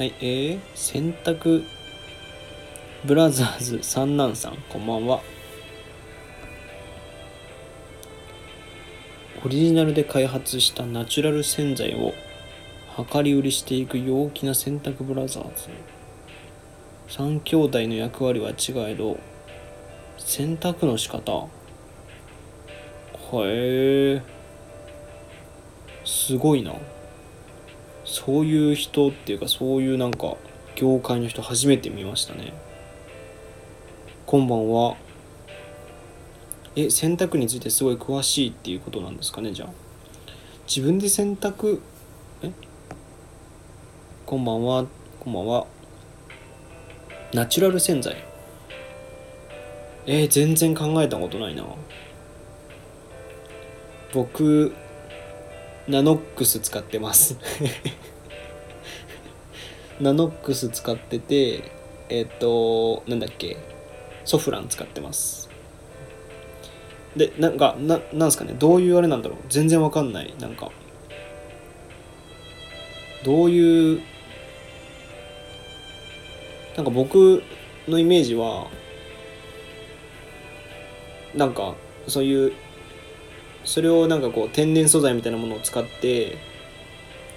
[0.03, 1.64] はいえー、洗濯
[3.05, 5.20] ブラザーズ三男さんこんばんは。
[9.44, 12.14] オリジナルで開発したナチュラル洗剤を
[13.12, 15.68] 量り売りしていく陽気な洗濯ブラザーズ。
[17.07, 19.20] 3兄弟の役割は違えど
[20.18, 21.46] 洗濯の仕方。
[23.44, 24.22] へえ
[26.05, 26.74] すごいな。
[28.25, 30.37] そういう人っていうかそういうなんか
[30.77, 32.53] 業界の人初めて見ましたね。
[34.27, 34.97] こんばんは
[36.77, 39.70] え洗濯についてすごい詳しいっていうことなんですかねじゃあ。
[40.68, 41.81] 自分で洗濯
[42.43, 42.53] え？
[44.25, 44.87] こんばんは
[45.18, 45.66] こんばんは
[47.33, 48.16] ナチュラル洗剤。
[50.07, 51.64] え、全然考えたことないな。
[54.14, 54.75] 僕
[55.89, 57.37] ナノックス使ってます。
[60.03, 61.70] ナノックス使ってて
[62.09, 63.57] えっ、となんだっけ
[64.24, 65.48] ソフラン使ってます。
[67.16, 70.34] でなんかななんすかねどういうあれなんだろう全然わかんない。
[70.40, 70.72] なんか
[73.24, 74.03] どういう
[76.76, 77.44] なんか僕
[77.86, 78.66] のイメージは
[81.34, 81.74] なんか
[82.09, 82.53] そういう
[83.64, 86.38] それをなんかこう天然素材みたいなものを使って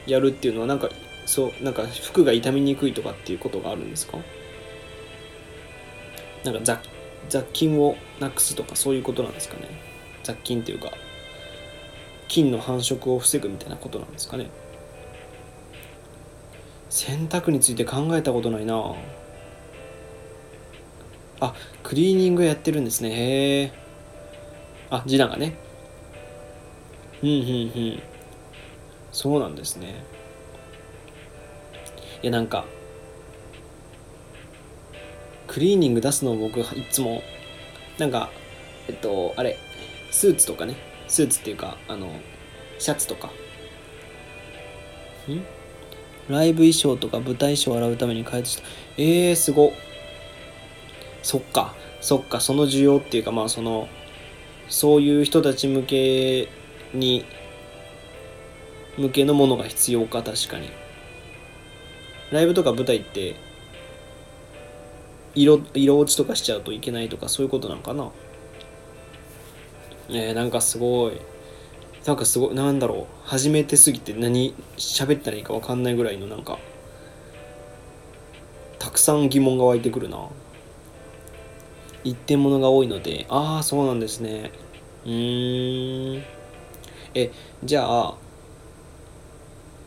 [0.08, 0.90] やるっていうのはなんか
[1.26, 4.18] そうなんか服が傷みにくいとかっていうことがあるんですか？
[6.44, 6.80] なんか雑
[7.28, 9.68] 雑菌をなくすとかそういうことなんですかね？
[10.24, 10.92] 雑菌っていうか
[12.28, 14.50] 菌の繁殖を防ぐみたいなことなんですかね？
[16.90, 18.94] 洗濯について考えたことないな。
[21.42, 21.54] あ
[21.84, 23.10] クリーニングやってるんですね。
[23.10, 23.72] へえ
[24.90, 25.56] あ次男がね。
[27.24, 27.40] うんうんう
[27.96, 28.04] ん。
[29.12, 30.04] そうなんですね。
[32.24, 32.66] いやなんか
[35.48, 37.22] クリーニング出すのを僕いつも
[37.98, 38.30] なんか
[38.88, 39.58] えっとあれ
[40.12, 40.76] スーツとかね。
[41.08, 42.10] スーツっていうかあの
[42.80, 43.28] シャツとか。
[45.30, 45.44] ん？
[46.30, 48.64] ライブ衣装とか舞台衣装を洗うために開発した。
[48.98, 49.72] えー、すご
[51.22, 51.76] そっか。
[52.02, 52.40] そっか。
[52.40, 53.88] その需要っていうかまあその
[54.68, 56.50] そういう人たち向け
[56.94, 57.24] に
[58.98, 60.70] 向けのものが必要か確かに
[62.36, 63.36] ライブとか舞台って
[65.34, 68.12] 色色落ちとかしちゃうといけないとかそういうことなのかな？
[70.10, 71.20] えー、なんかすごい。
[72.06, 73.28] なんかすごいなんだろう。
[73.28, 76.60] 初めてすぎて何喋ったらいいか分かんないぐらいのなんか
[78.78, 80.30] たくさん疑問が湧いてくるな。
[82.04, 83.26] 一点物が多いので。
[83.30, 84.52] ああそうなんですね。
[85.06, 86.24] うーん。
[87.16, 87.32] え
[87.64, 88.16] じゃあ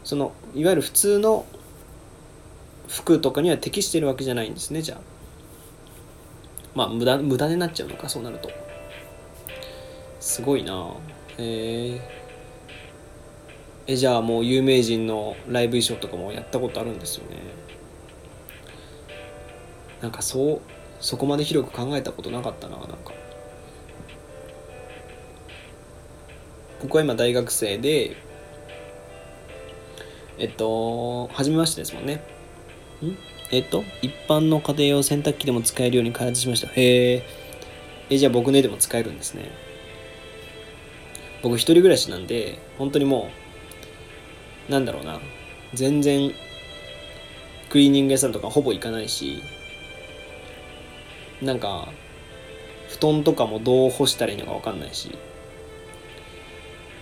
[0.02, 1.46] そのいわゆる普通の
[2.88, 4.98] 服とかには適してるわけじゃないんですねじゃあ。
[6.74, 8.50] まあ無駄無駄になっちゃうのかそうなると。
[10.20, 10.94] すごいな。
[11.38, 12.00] へえ
[13.86, 17.36] えじゃあもう有名人のライブ衣装とかもやったことあるんですよね。
[20.00, 20.60] なんかそう
[21.00, 23.12] そこまで広く考えたことなかったななんか。
[26.80, 28.16] 僕は今大学生で
[30.38, 32.37] えっと初めましてですもんね。
[33.50, 36.68] えっと一般の家庭用洗濯機でも使えるように開発しました。
[36.68, 37.22] へえ
[38.10, 39.50] えじゃあ僕の絵でも使えるんですね。
[41.42, 43.30] 僕一人暮らしなんで本当にも
[44.68, 45.20] うなんだろうな。
[45.74, 46.32] 全然
[47.68, 49.42] クリーニング屋さんとかほぼ行かないし
[51.42, 51.88] なんか
[52.88, 55.10] 布団とかもどう干したらいいのか分かんないし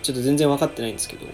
[0.03, 1.25] ちょっと全然分かってないんですけど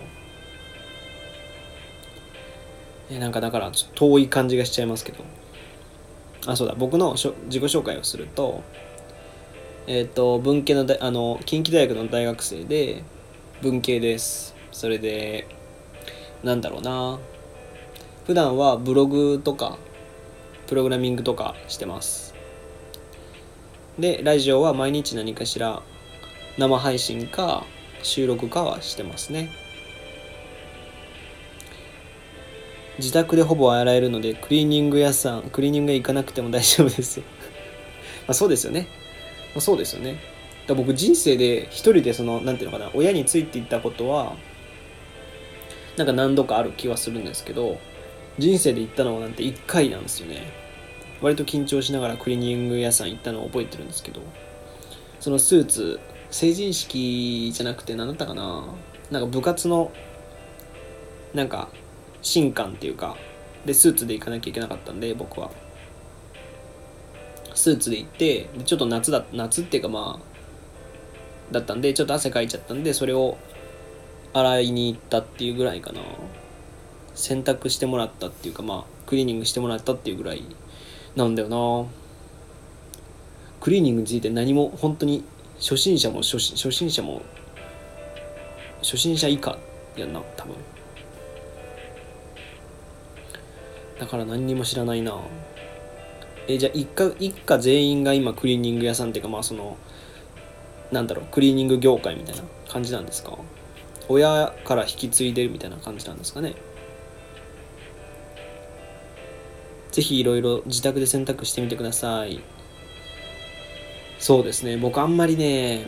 [3.09, 5.23] えなんかだからちょ遠い感じがしちゃいますけど。
[6.45, 6.75] あそうだ。
[6.77, 7.33] 僕の自己
[7.63, 8.63] 紹介をすると
[9.87, 13.03] えっ、ー、と文系のあの近畿大学の大学生で
[13.61, 14.55] 文系です。
[14.71, 15.47] それで
[16.43, 17.19] なんだろうな。
[18.25, 19.77] 普段はブログとか
[20.67, 22.33] プログラミングとかしてます。
[23.99, 25.83] でラジオは毎日何かしら
[26.57, 27.65] 生配信か
[28.01, 29.49] 収録かはしてますね。
[32.99, 37.21] 自宅でほぼ洗えるのでクリーニング屋さんクリーニング屋行かなくても大丈夫です
[38.27, 38.87] まあそうですよね、
[39.53, 40.17] まあ、そうですよね。
[40.67, 44.35] だ僕人生で一人でその何ていうのかな親についていったことは
[45.97, 47.79] なんか何度かある気はするんですけど
[48.39, 50.63] 人生で行ったのはなんて1回なんですよね。
[51.21, 54.21] 割と緊張しながらクリーニング屋さん行ったのを覚えてるんですけど
[55.21, 58.65] そのスーツ成人式じゃなくて何だったかな
[59.09, 59.91] なんか部活の
[61.33, 61.69] なんか
[62.23, 63.15] 新刊っていうか
[63.65, 65.51] でスーツで行かなきゃいけなかったんで僕は。
[67.53, 73.37] スーツで行ってちょっと夏だ夏っていうかまあだったんでちょっと汗かいちゃったんでそれを
[74.33, 76.01] 洗いに行ったっていうぐらいかな。
[77.13, 80.43] 洗濯してもらったっていうかまあクリーニングしてもらったっていうぐらい
[81.15, 81.87] なんだよな。
[83.61, 85.23] クリーニングについて何も本当に
[85.59, 87.21] 初心者も初初心者も
[88.81, 89.57] 初心者以下
[89.95, 90.55] やんな多分。
[94.03, 95.17] だから何にも知らないな。
[96.49, 99.77] えじゃあ一家一家全員が今クリーニング屋さんっていうかまあその
[100.91, 103.37] なんだろうクリーニング業界みたいな感じなんですか？
[104.09, 106.53] 親から引き継いでるみたいな感じなんですかね？
[109.93, 112.41] ぜひいろいろ自宅で洗濯してみてください。
[114.19, 114.75] そうですね。
[114.75, 115.85] 僕あんまりね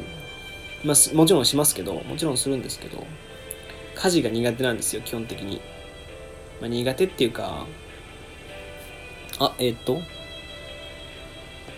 [0.85, 3.05] まあもちろんしますけどもちろんするんですけど
[3.95, 5.59] 家事が苦手なんですよ基本的に、
[6.61, 7.65] まあ、苦手っていうか
[9.39, 10.01] あえっ、ー、と。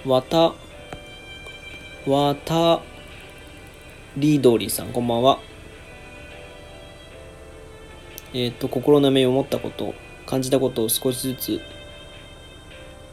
[0.06, 0.54] わた
[2.06, 2.82] わた
[4.16, 5.40] りどりさんこんばんは。
[8.34, 9.96] えっ、ー、と心の目を持ったこと
[10.26, 11.62] 感じたことを少しずつ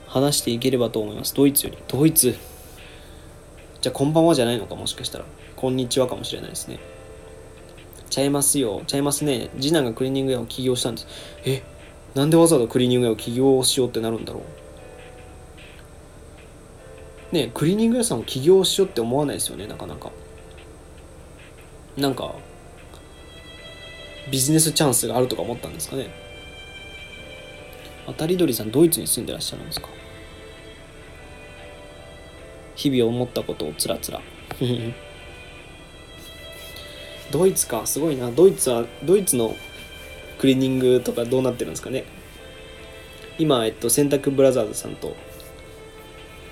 [0.07, 1.35] 話していければと思います。
[1.35, 1.79] ドイツより。
[1.89, 2.37] ドイツ。
[3.81, 5.25] じゃあこんばんはじゃないのかもしかしたら。
[5.57, 6.79] こんにちはかもしれないですね。
[8.11, 8.83] ちゃいますよ。
[8.87, 9.49] ちゃいますね。
[9.59, 11.07] 次男がクリーニング屋を起業したんです。
[11.45, 11.63] え
[12.15, 14.43] なんでわざわざクリーニング屋を起業しようってなるんだろ
[17.33, 17.35] う？
[17.35, 20.13] ねクリーニング屋さんを起業しようって思わないですよねなかなか。
[21.97, 22.35] なんか
[24.31, 26.09] ビジネスチャンスがあるとか思ったんですかね？
[28.07, 29.89] 渡り鳥さんドイツに住んでらっしゃるんですか？
[32.77, 34.21] 日々思ったことをつらつら。
[37.31, 38.31] ドイツかすごいな。
[38.31, 39.55] ドイツはドイツの
[40.45, 42.05] クリーニングとかどうなってるんですかね。
[43.39, 45.17] 今、えっと、洗濯ブラザーズさんと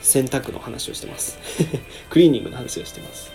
[0.00, 1.36] 洗濯の話をしてます。
[2.08, 3.30] クリーニングの話をしてます。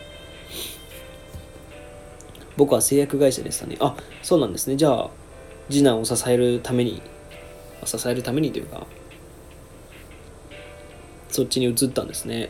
[2.55, 3.77] 僕は製薬会社でしたね。
[3.79, 4.77] あそうなんですね。
[4.77, 5.11] じゃあ
[5.69, 7.03] 次男を支えるために
[7.85, 8.87] 支えるためにというか
[11.29, 12.49] そっちに移ったんですね。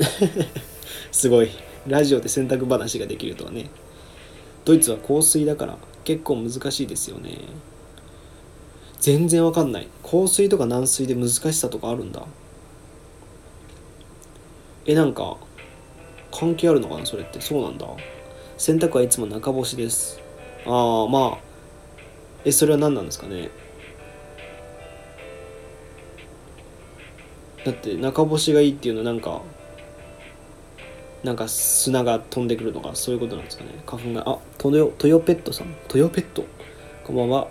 [1.12, 1.71] すごい。
[1.86, 3.70] ラジオで洗濯話ができるとはね。
[4.64, 7.38] ドイツは香水だから結構難しいですよね。
[9.00, 9.88] 全然わかんない。
[10.04, 12.24] 香水とか軟水で難しさとかあるんだ。
[14.86, 15.36] えなんか
[16.30, 17.40] 関係あるのかなそれって。
[17.40, 17.86] そうなんだ。
[18.56, 20.20] 洗濯はいつも中干しです。
[20.64, 21.38] ああまあ
[22.44, 23.50] えそれは何なんですかね。
[27.64, 29.42] だって中干しがいいっていうのなんか
[31.24, 33.70] なんか砂が飛んでくるとかそういうことなんですかね。
[33.86, 35.68] 花粉があトヨトヨペットさん。
[35.86, 36.44] トヨペット。
[37.04, 37.48] こんばんは。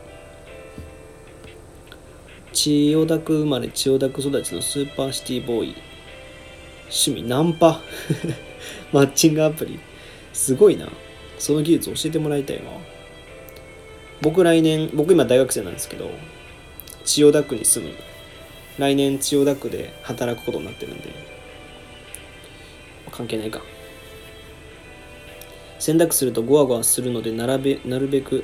[2.52, 5.76] 千代田区生まれ千代田区育ちのスーパーシティボーイ。
[6.84, 7.80] 趣味ナンパ。
[8.92, 9.80] マッチングアプリ。
[10.34, 10.90] すごいな。
[11.40, 12.64] その技術教えてもらいたいわ。
[14.22, 16.12] 僕来年僕今大学生なんですけど
[17.06, 17.94] 千代田区に住む。
[18.78, 21.31] 来年千代田区で働くことになってるんで。
[23.22, 23.62] 関係ないか。
[25.78, 28.44] 洗濯するとゴワゴワするので並べなるべく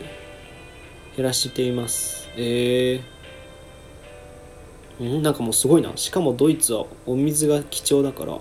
[1.16, 2.30] 減らしています。
[2.36, 5.24] えー、ん？
[5.24, 5.92] なんかもうすごいな。
[5.96, 8.38] しかもドイツはお水が貴重だから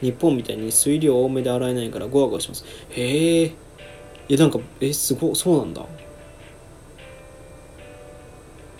[0.00, 2.66] 日本みたいに水量多めで洗えないからゴワゴワします。
[2.90, 3.54] へえい
[4.28, 5.86] やなんかえすごそうなんだ。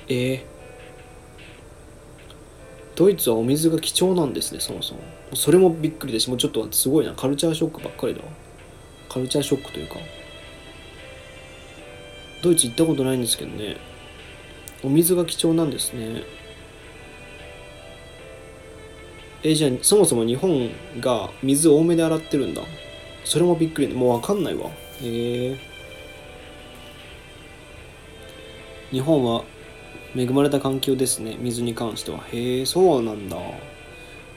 [0.08, 0.42] えー、
[2.94, 5.00] ドイツはお水が貴重なんですねそもそも。
[5.34, 7.14] それもびっくりだしもうちょっとすごいな。
[7.14, 8.20] カルチャーショックばっかりだ
[9.08, 9.96] カルチャーショックというか。
[12.42, 13.76] ドイツ行ったことないんですけどね。
[14.82, 16.22] お水が貴重なんですね。
[19.44, 20.70] えじゃあそもそも日本
[21.00, 22.62] が水多めで洗ってるんだ。
[23.24, 24.68] それもびっくりもう分かんないわ。
[25.00, 25.56] へえ
[28.90, 29.44] 日本は
[30.14, 31.36] 恵まれた環境ですね。
[31.40, 32.18] 水に関しては。
[32.32, 33.36] へえそうなんだ。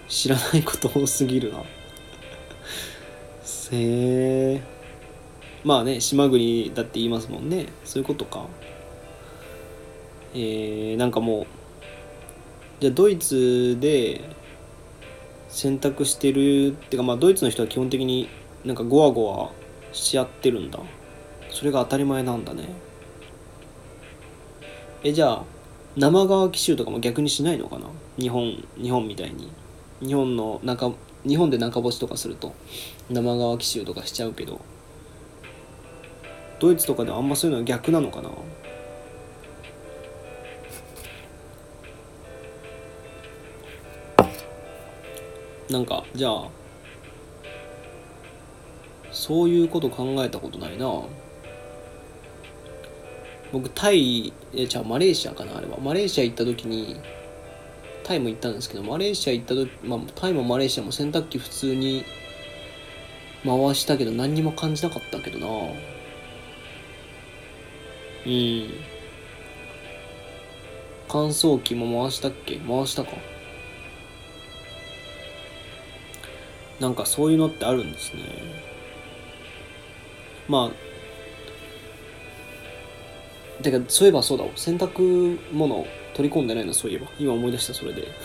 [0.08, 1.60] 知らないこと多すぎるな。
[3.72, 4.62] へえ
[5.64, 7.68] まあね島国だって言いますもんね。
[7.84, 8.46] そういうことか。
[10.34, 11.46] えー、なんかもう
[12.80, 14.22] じゃあドイツで
[15.50, 18.30] 選択してるってかまあドイツの人は基本的に
[18.64, 19.52] なんかゴワゴワ
[19.92, 20.80] し合ってるんだ。
[21.50, 22.70] それが当たり前なんだね。
[25.04, 25.55] えじゃあ
[25.98, 27.88] 生乾き臭とかも逆にしないのかな？
[28.18, 29.52] 日本日本みたいに。
[30.02, 30.91] 日本の中
[31.26, 32.54] 日本で中干しとかすると
[33.10, 34.60] 生乾き臭とかしちゃうけど。
[36.60, 38.30] ドイツとかではあんまそういうのは逆なのかな？
[45.70, 46.48] なんかじゃあ
[49.12, 50.86] そういうこと考えたことないな。
[53.56, 55.78] 僕タイえじゃマレーシアかなあれは。
[55.78, 56.99] マレーシア行った時に
[58.03, 62.03] タイも行ったんですけどマレーシア行った時、まあ、タイもマレーシアも洗濯機普通に
[63.45, 65.47] 回したけど何にも感じなかったけどな。
[68.26, 68.70] うん。
[71.08, 72.58] 乾燥機も回したっけ？
[72.58, 73.12] 回したか。
[76.82, 78.22] なんかそういうのってあるんですね。
[80.49, 80.95] まあ
[83.62, 85.86] てかそういえばそうだ洗濯物
[86.16, 87.08] 取り込んでないなそういえば。
[87.20, 88.08] 今思い出したそれで。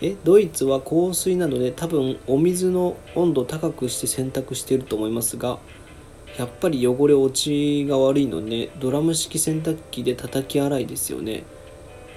[0.00, 5.58] えドイツは香水などで多分お水の温度高くして洗濯していると思いますが
[6.38, 8.68] やっぱり汚れ落ちが悪いのね。
[8.78, 11.42] ドラム式洗濯機で叩き洗いですよね。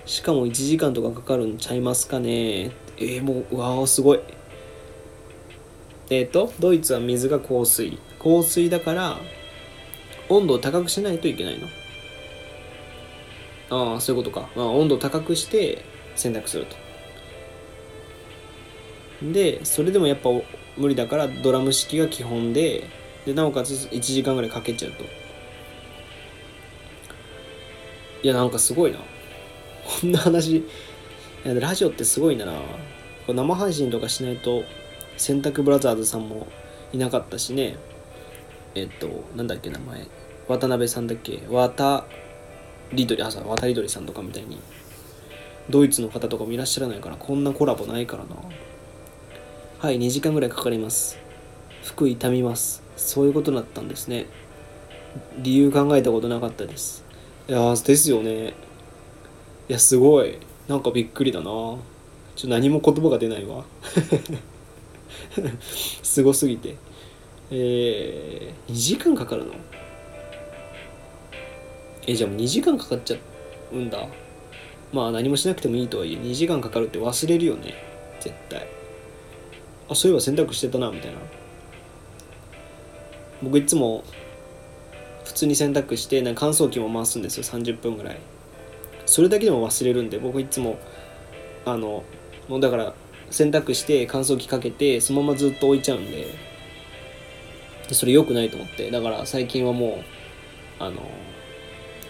[0.06, 2.72] しかも1時間とかかかるんちゃいますかね。
[2.97, 4.20] えー、もううわーすごい。
[6.12, 7.97] えっ、ー、とドイツは水が香水。
[8.20, 9.18] 香水だから
[10.28, 11.68] 温度を高くしないといけないの。
[13.70, 15.86] ああそういうことか、まあ、温度を高くして
[16.18, 16.76] 洗濯すると。
[19.32, 20.30] でそれでもやっぱ
[20.78, 22.89] 無理だからドラム式が基本で
[23.26, 25.05] でなおかつ1時間ぐらいかけちゃうと。
[28.24, 28.97] いやなんかすごいな。
[28.97, 30.57] こんな話。
[30.57, 30.66] い
[31.45, 32.53] やラジオってすごいんだな。
[33.30, 34.66] 生配信とかしないと
[35.18, 36.47] 洗濯ブラザーズさんも
[36.93, 37.76] いなかったしね
[38.74, 40.07] えっと、なんだっけ名前。
[40.47, 42.05] 渡辺さんだっけ渡
[42.93, 44.59] りどり、あ、渡りどりさんとかみたいに、
[45.70, 48.36] ドイツの方とかもいらっしゃらないから、こんなコラボないからな。
[49.80, 51.18] はい、2時間ぐらいかかります。
[51.84, 52.82] 服痛みます。
[52.95, 54.28] そういうことだったんですね。
[55.38, 57.03] 理由考えたことなかったです。
[57.49, 58.49] いやですよね。
[58.49, 58.53] い
[59.74, 60.38] や、すごい。
[60.70, 61.45] なんかびっくりだな。
[62.36, 63.66] ちょ何も言葉が出ないわ。
[66.04, 66.76] すごすぎて。
[67.54, 69.54] えー、2時間かかるの？
[72.08, 73.18] えじゃあもう2時間かかっちゃ
[73.74, 74.08] うんだ。
[74.94, 77.74] まあ何もしなくてもいいとはいえ2時間かかるって忘れるよね。
[78.20, 78.66] 絶対。
[79.90, 81.18] あそういえば洗濯してたなみたいな。
[83.44, 84.04] 僕いつも
[85.26, 87.44] 普通に洗濯してなんか乾燥機も回すんですよ。
[87.44, 88.18] 30分ぐらい。
[89.06, 90.78] それだけでも忘れるんで僕いつも
[91.66, 92.04] あの
[92.48, 92.94] もうだから
[93.32, 96.52] 洗濯して乾燥機かけてそのままずっと置いちゃうんで。
[97.88, 98.90] でそれ良くないと思って。
[98.90, 100.04] だから最近はも
[100.80, 101.02] うあの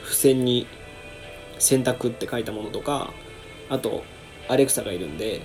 [0.03, 0.67] 付箋に
[1.57, 3.13] 「洗濯」って書いたものとか
[3.69, 4.03] あと
[4.47, 5.41] アレクサがいるんで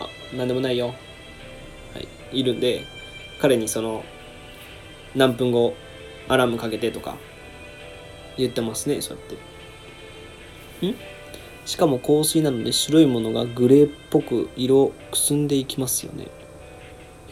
[0.00, 0.88] あ何でもないよ。
[0.88, 2.00] は
[2.32, 2.84] いいるんで
[3.40, 4.04] 彼にその
[5.14, 5.74] 何分後
[6.28, 7.16] アラームかけてとか
[8.36, 9.26] 言ってますねそうやっ
[10.80, 10.86] て。
[10.86, 10.94] ん？
[11.68, 16.28] しかも香水なので白いものがグレーっぽく色くすんでいきますよね。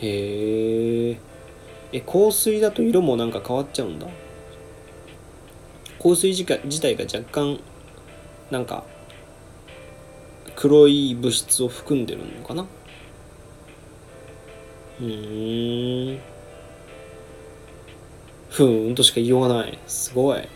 [0.03, 1.17] へえ
[1.95, 4.07] え香水だと色もなんか変わっちゃうんだ？
[6.03, 7.61] 香水自体が若干
[8.51, 8.85] なんか
[10.55, 12.67] 黒い物質を含んでるのかな？
[15.01, 15.09] うん。
[18.51, 19.79] ふーんとしか言いようがない。
[19.87, 20.47] すごい。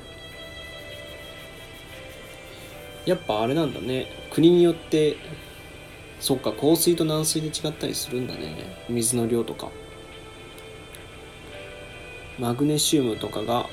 [3.11, 5.17] やっぱあれなんだね国によって
[6.21, 9.69] そっか香水と軟水で違ったりするんだね水の量とか
[12.39, 13.67] マグネシウムとかが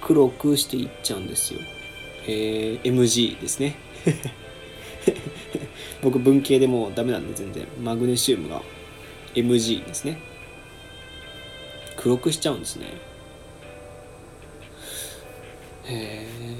[0.00, 1.60] 黒くしていっちゃうんですよ。
[2.26, 3.76] えー、MG ですね。
[6.02, 7.68] 僕文系でもダメなんで全然。
[7.80, 8.62] マグネシウムが
[9.34, 10.18] MG ですね。
[11.96, 12.86] 黒くしちゃうんですね。
[15.84, 16.59] へえ。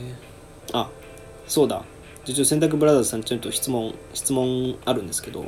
[1.50, 1.82] そうだ。
[2.24, 5.46] ちょ洗濯ブラザーズさんちょっと質問、質問あるんですけど、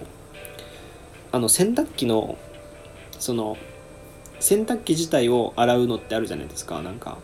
[1.30, 2.36] あの洗濯機の
[3.20, 3.56] その
[4.40, 6.82] 洗濯機自体を洗うのってあるじゃないですか。
[6.82, 7.18] なんか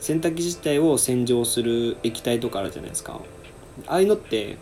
[0.00, 3.20] 洗濯機自体を洗浄する液体とかあるじゃないですか。
[3.86, 4.58] ああいうのって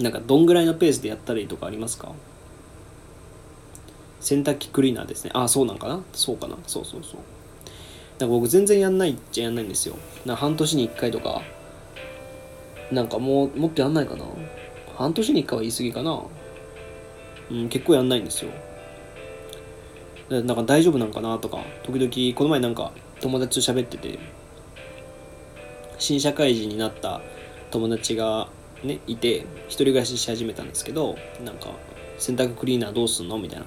[0.00, 2.10] なんかどんぐらいのペースでやったらいいとかありますか？
[4.18, 5.30] 洗濯機クリーナーですね。
[5.32, 6.02] ああそうなんかな？
[6.12, 6.56] そうかな？
[6.66, 7.20] そうそうそう。
[8.18, 9.96] なんか僕全然やんないっちゃやんないんですよ。
[10.24, 11.42] な半年に1回とか。
[12.90, 14.24] なんかもうもっとやんないかな。
[14.96, 16.22] 半年に1回は言い過ぎかな。
[17.50, 18.50] うん結構やんないんですよ。
[20.28, 21.64] なんか大丈夫なんかなとか。
[21.84, 24.18] 時々この前なんか友達と喋ってて
[25.98, 27.20] 新社会人になった
[27.70, 28.48] 友達が
[28.84, 31.70] ねいて一人暮らしし始めたんですけどなんか
[32.18, 33.66] 洗濯クリーナーどうすんのみたいな。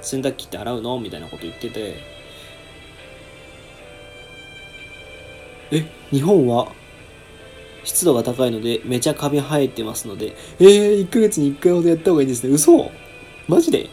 [0.00, 1.96] 洗濯機って洗うのみたいなこと言ってて
[5.70, 6.72] え日本は？
[7.84, 10.34] 湿度が高いのでめちゃカビ生えてますので。
[10.58, 12.52] えー、1ヶ月に1回ほどやった方がいいですね。
[12.52, 12.90] 嘘！
[13.48, 13.88] マジで？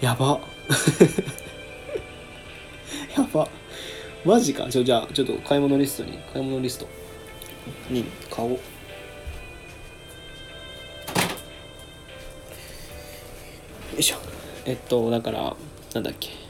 [0.00, 0.40] やば。
[3.16, 3.48] やば。
[4.24, 4.68] マジか。
[4.68, 6.86] ちょじゃあちょっと買い物リストに買い物リスト。
[7.90, 8.50] に買おう。
[8.52, 8.58] よ
[13.98, 14.16] いしょ。
[14.66, 15.56] えっとだから
[15.94, 16.43] なんだっけ。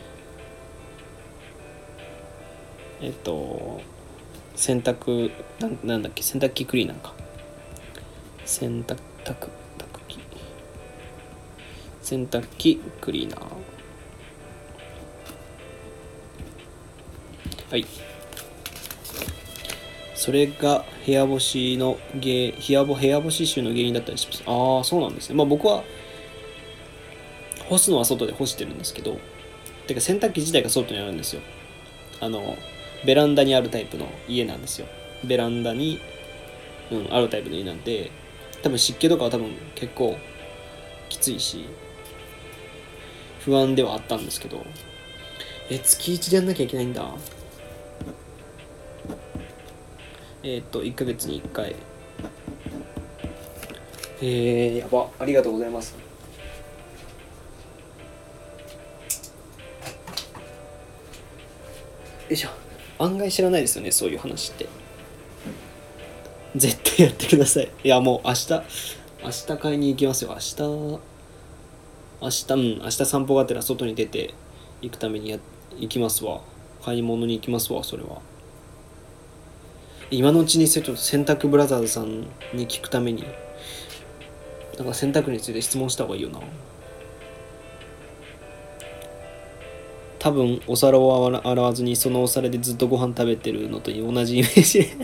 [3.01, 3.81] えっと
[4.55, 7.15] 洗濯なんなんだっけ洗濯機クリーナーか。
[8.45, 9.49] 洗濯濯
[10.09, 10.19] 機。
[12.03, 13.41] 洗濯機クリーナー。
[17.71, 17.87] はい。
[20.15, 24.43] それが部屋干しの原部屋部屋干し臭の原因だったりします。
[24.47, 25.35] ああそうなんですね。
[25.35, 25.83] まあ僕は
[27.69, 29.19] 干すのは外で干してるんですけど
[29.87, 31.43] てか洗濯機自体が外にあるんですよ。
[32.21, 32.57] あの
[33.05, 34.87] ベランダにあるタイプの家なんですよ。
[35.25, 36.01] ベランダに、
[36.91, 38.11] うん、あるタイプの家なんで
[38.63, 40.17] 多分湿気とかは多分結構
[41.09, 41.67] きついし
[43.41, 44.65] 不安ではあったんですけど。
[45.71, 47.03] え月1でやんなきゃいけないんだ。
[50.43, 51.75] えっ、と1ヶ月に1回。
[54.21, 55.09] えー、やば。
[55.19, 55.93] ありがとうございます。
[62.29, 62.64] よいしょ。
[62.99, 64.69] 案外知らないですよねそういう話って。
[66.57, 67.71] 絶対やってください。
[67.83, 68.53] いやもう明日
[69.25, 70.31] 明日買いに行きますよ。
[70.31, 70.63] 明日
[72.23, 74.35] 明日うん明日散歩がてら外に出て
[74.81, 75.39] 行くためにや
[75.79, 76.41] 行きますわ。
[76.83, 78.21] 買い物に行きますわそれは。
[80.11, 82.21] 今のうちにちょっと洗濯ブラザーズさん
[82.53, 83.25] に聞くために。
[84.79, 86.41] なんか洗濯について質問した方がいいよな。
[90.25, 94.89] 多分お皿を洗わずにそのお皿でずっとご飯食べてるのと同じイメージ。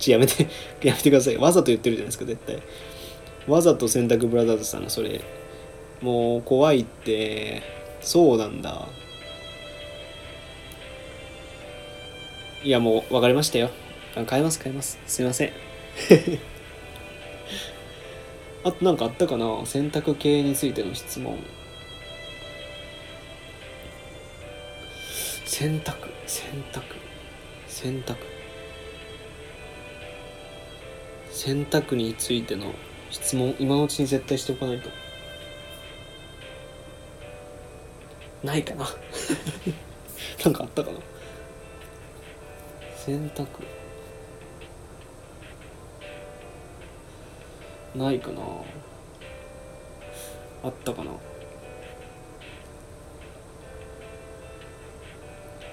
[0.00, 0.46] ちやめて
[0.82, 1.36] やめてください。
[1.36, 2.62] わざと言ってるじゃないですか絶対。
[3.46, 5.20] わざと洗濯ブラザーズさんがそれ。
[6.00, 7.62] もう怖いって。
[8.00, 8.88] そうなんだ。
[12.62, 13.68] いやもう分かりましたよ。
[14.26, 14.98] 買います買います。
[15.06, 15.52] すいません。
[18.64, 19.44] あとなんかあったかな？
[19.66, 21.36] 洗濯系についての質問。
[25.56, 25.94] 洗濯
[26.26, 26.42] 洗
[26.72, 26.82] 濯
[27.68, 28.16] 洗濯。
[31.30, 32.74] 洗濯についての
[33.08, 34.90] 質問今のうちに絶対しておかないと。
[38.42, 38.84] ないかな。
[40.44, 40.98] なんかあったかな。
[42.96, 43.46] 洗濯。
[47.94, 48.42] ないかな。
[50.64, 51.12] あったかな。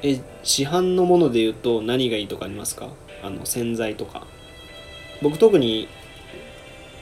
[0.04, 2.90] え市販のもので言うと何がいいとかありますか？
[3.24, 4.26] あの洗剤とか。
[5.22, 5.88] 僕特に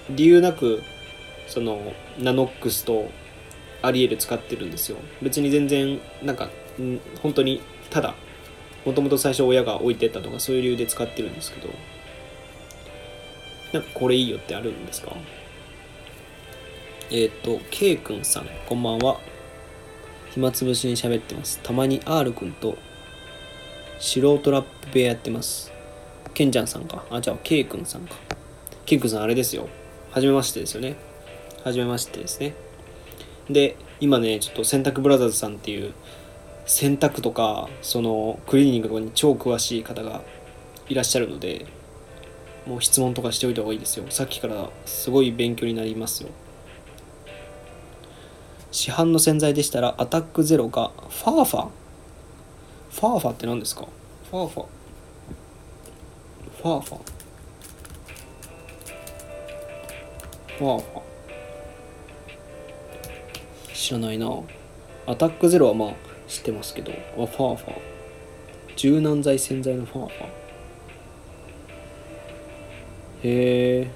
[0.10, 0.82] 理由なく
[1.48, 3.10] そのナノックスと
[3.82, 4.98] アリエル使ってるんですよ。
[5.22, 6.50] 別に全然なんか
[7.22, 8.16] 本当にただ
[8.86, 11.70] もともと最初親が置いてったとかそういう理由で使ってるんですけど。
[13.72, 15.16] なんかこれいいよってあるんですか？
[17.12, 19.20] えっ、ー、と K 君さんこんばんは。
[20.32, 21.60] 暇つぶしに喋ってます。
[21.62, 22.78] たまに R 君と
[24.00, 25.72] 素人ラップ部屋やってます。
[26.34, 27.04] ケンちゃんさんか。
[27.12, 28.16] あじゃあ K 君さんか。
[28.86, 29.68] K 君さんあれですよ。
[30.12, 30.96] はじめましてですよね。
[31.66, 32.54] はじめましてですね。
[33.50, 35.94] で今ねちょっと洗濯ブラザーズさんっていう
[36.66, 40.22] 洗濯とかそのクリーニングとかに超詳しい方が
[40.88, 41.66] いらっしゃるので
[42.66, 44.06] もう質問とかしておいた方がいいですよ。
[44.10, 46.30] さっきからすごい勉強になりますよ。
[48.72, 51.68] 市販の洗剤でしたらアタックゼロかファーファ
[52.92, 53.88] ファーファって何ですか？
[54.30, 54.66] ファーファ
[56.62, 56.98] ファーファ
[60.58, 61.02] ファーファ
[63.74, 64.30] 知らないな。
[65.08, 65.94] アタックゼロはまあ
[66.28, 67.74] 知ってますけどあファーファ
[68.76, 70.26] 柔軟剤洗剤のファーファ
[73.24, 73.92] へえ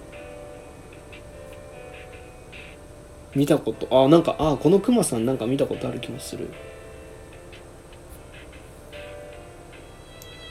[3.35, 6.49] 見たことあなんかあこのクマさんなんか見たことある気もする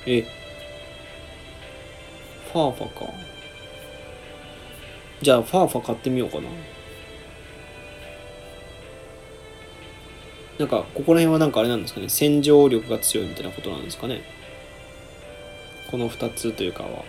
[0.07, 0.23] え
[2.53, 3.13] ファーファか。
[5.23, 6.49] じゃあファーファ買ってみようかな。
[10.59, 12.09] なんかここら辺はなんかあれなんですかね。
[12.09, 14.23] 洗浄力が強いみたいなことなんですかね。
[15.91, 17.05] この2つというかは。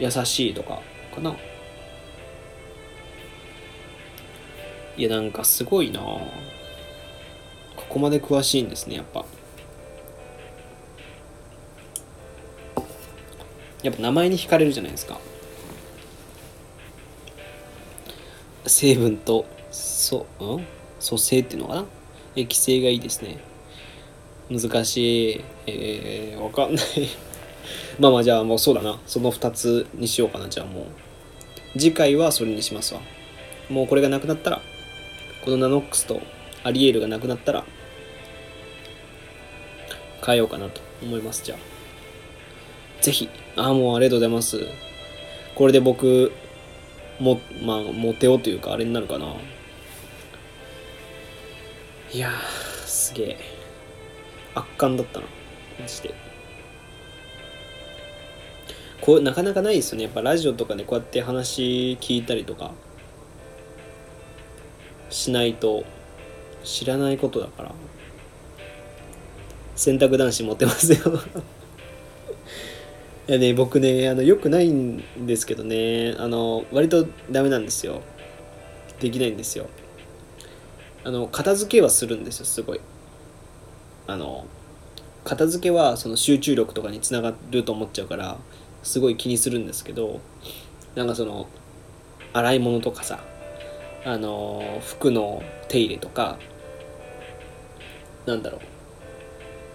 [0.00, 0.80] 優しいとか
[1.14, 1.36] かな。
[4.96, 6.22] いやなんかすごいなこ
[7.88, 9.24] こまで詳しいんですねやっぱ。
[13.82, 15.18] やっぱ名前に惹かれるじゃないですか。
[18.66, 20.66] 成分とそ、うん、
[21.06, 21.84] 組成っていうのかな？
[22.36, 23.38] 液性がいいですね。
[24.50, 25.44] 難しい。
[25.66, 26.84] えー、わかんない。
[27.98, 29.00] まあまあじゃあもうそうだな。
[29.06, 30.84] その2つにしようかなじゃあもう。
[31.78, 33.00] 次回はそれにしますわ。
[33.68, 34.60] もうこれがなくなったら
[35.44, 36.20] このナノックスと
[36.64, 37.64] アリエールがなくなったら
[40.24, 41.77] 変えようかなと思いますじゃあ。
[43.00, 43.28] ぜひ。
[43.56, 44.60] ああもうありがとうございます。
[45.54, 46.32] これで僕
[47.18, 49.34] もまあモテよというかあれになるかな。
[52.12, 52.30] いや
[52.86, 53.38] すげえ。
[54.54, 55.26] 圧巻だったな。
[55.80, 56.14] マジで。
[59.00, 60.04] こうなかなかないですよね。
[60.04, 62.72] やっぱラジオとかでこうやって話聞いたりとか
[65.10, 65.84] しないと
[66.64, 67.72] 知らないことだから。
[69.76, 70.98] 洗濯男子持ってますよ。
[73.28, 78.00] いやね僕ねあのよくないんですけどねあの割とダメなんですよ。
[79.00, 79.66] できないんですよ。
[81.04, 82.80] あの片付けはするんですよすごい。
[84.06, 84.46] あの
[85.24, 88.38] 片付けはその集中力とかにつながると思っちゃうから
[88.82, 90.20] すごい気にするんですけど
[90.94, 91.48] なんかその
[92.32, 93.20] 洗い物とかさ
[94.06, 96.38] あの服の手入れとか
[98.24, 98.60] なんだろう。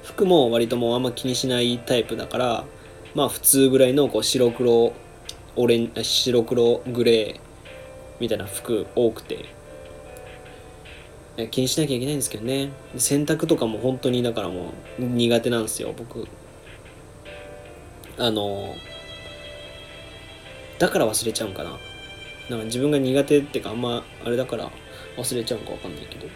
[0.03, 2.65] 服も割ともうあんま気にしないタイプだから
[3.15, 4.93] まあ普通ぐらいのこう白黒
[5.55, 7.39] オレン白黒グレー
[8.19, 9.45] みたいな服多くて
[11.51, 12.69] 気にしなきゃいけないんですけどね。
[12.97, 16.27] 洗濯とかも本当にだからもう苦手なんですよ僕。
[18.17, 18.75] あの
[20.79, 21.71] だから忘れちゃうんかな。
[22.49, 24.71] なんか自分が苦手っていうかあんまあれだから
[25.17, 26.27] 忘れちゃうのか分かんないけど。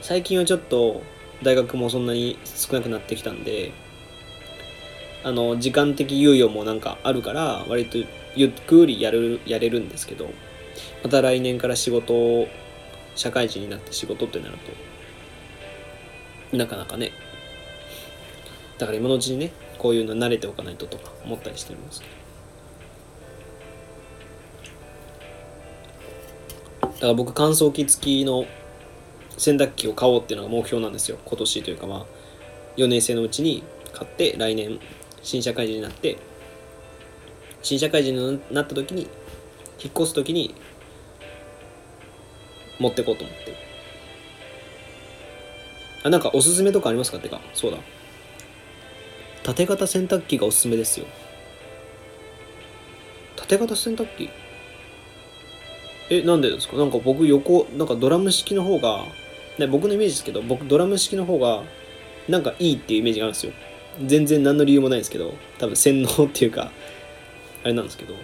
[0.00, 1.02] 最近はちょっと
[1.42, 3.72] 大学もそんなに少なくなってきたんで
[5.24, 7.98] あの時間的猶予もなんかあるから割と
[8.34, 10.30] ゆっくりやるやれるんですけど
[11.02, 12.48] また来年から仕事を
[13.14, 14.56] 社会人になって仕事ってなる
[16.50, 17.12] となかなかね
[18.78, 22.18] だから今のうちにねこういうの慣れておかないととか思ったりしてるんですけど。
[26.80, 28.46] だから僕乾燥機付きの
[29.36, 31.18] 洗濯機を買おうっていうのが目標なんですよ。
[31.24, 32.06] 今年というかまあ
[32.76, 33.62] 4年生のうちに
[33.92, 34.80] 買って来年
[35.28, 36.16] 新社会人になって
[37.62, 39.02] 新社会人になった時に
[39.78, 40.54] 引っ越す時に
[42.80, 43.54] 持ってこうと思って。
[46.02, 47.18] あなんかおすすめとかありますか？
[47.18, 47.76] ってかそうだ。
[49.42, 51.04] 縦型洗濯機がおすすめですよ。
[53.36, 54.30] 縦型洗濯機？
[56.08, 56.78] えなんでですか？
[56.78, 59.04] なんか僕横なんかドラム式の方が
[59.58, 61.64] ね、僕のイメージですけど僕ドラム式の方が
[62.28, 63.52] なんかいいっていうイメージがあるんですよ。
[64.06, 66.70] 全然何の理由もないですけど多分洗脳っていうか
[67.64, 68.14] あれなんですけど。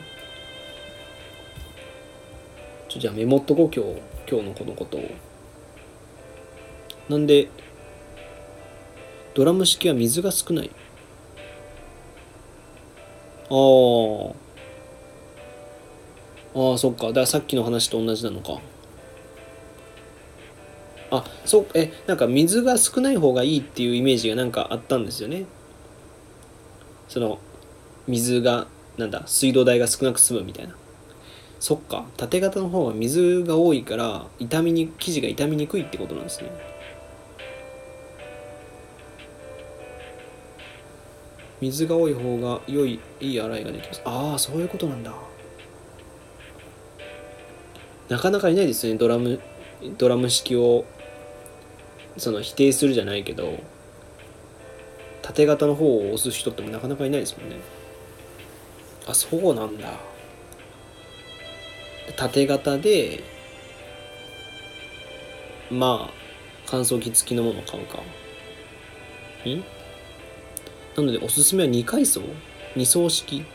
[2.88, 4.00] ちょじゃあメモっとこう今日
[4.30, 5.10] 今日のこのことを。
[7.08, 7.48] なんで
[9.34, 10.70] ドラム式は水が少ない。
[13.50, 13.54] あ
[16.56, 17.08] あああそっか。
[17.08, 18.60] だからさっきの話と同じなのか。
[21.10, 25.46] あそうえなんか水が少ない方がいいっていうイメージがなんかあったんですよね。
[27.08, 27.38] その
[28.06, 28.66] 水が
[28.96, 30.74] なんだ水道代が少なく済むみたいな。
[31.60, 32.04] そっか。
[32.16, 36.50] 縦型の方が水が多いから傷みに生地が傷みにくいってことなんですね。
[41.60, 44.02] 水が多い方が良いいい洗いができます。
[44.04, 45.12] ああそういうことなんだ。
[48.08, 48.96] なかなかいないですね。
[48.96, 49.40] ドラム
[49.96, 50.84] ドラム式を
[52.18, 53.58] その否定するじゃないけど。
[55.24, 57.56] 縦型の方を押す人ってもなかなかいないですもんね。
[59.06, 59.88] あそうなんだ。
[62.14, 63.24] 縦型で
[65.70, 66.14] まあ
[66.66, 68.02] 乾燥機付きのものを買うか。
[69.48, 69.64] ん？
[70.94, 72.20] なのでおすすめは2階層
[72.76, 73.46] ？2層式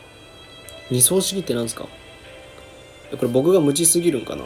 [0.89, 1.83] ？2層式って何ですか？
[1.83, 4.43] これ僕が無知すぎるんかな。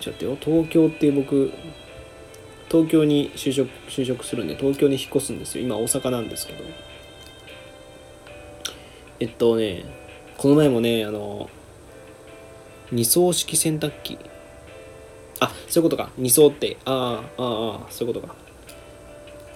[0.00, 0.36] ちょっとよ。
[0.38, 1.50] 東京って僕
[2.72, 5.64] 東京に就職就職するんで東京に引っ越すんですよ。
[5.64, 6.64] 今大阪なんですけど。
[9.20, 9.84] えっとね
[10.38, 11.50] この前もねあの
[12.90, 14.18] 二層式洗濯機。
[15.40, 16.10] あそういうことか。
[16.16, 16.78] 二層って。
[16.86, 18.34] ああああそういうことか。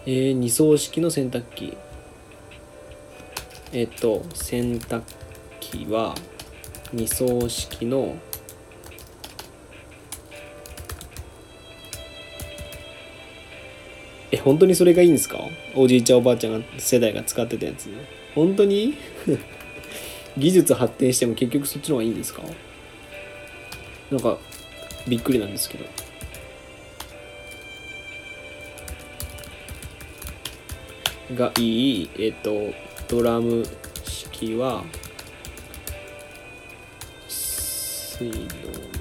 [0.05, 1.75] えー、二層式の洗濯機。
[3.73, 5.03] えっと洗濯
[5.61, 6.15] 機は
[6.93, 8.15] 二層式の
[14.47, 15.41] 本当にそれがいいんですか？
[15.75, 17.91] おじいちゃんおばあちゃんが世代が使ってたやつ。
[18.33, 18.95] 本当に？
[20.39, 22.43] 技術発展しても結局そっちの方がいいんですか？
[24.13, 24.39] なんか
[25.09, 25.85] びっくりなんですけど。
[31.35, 32.11] がいい。
[32.17, 32.73] えっ、と
[33.09, 33.65] ドラム
[34.05, 34.85] 式は
[37.29, 38.96] 水道。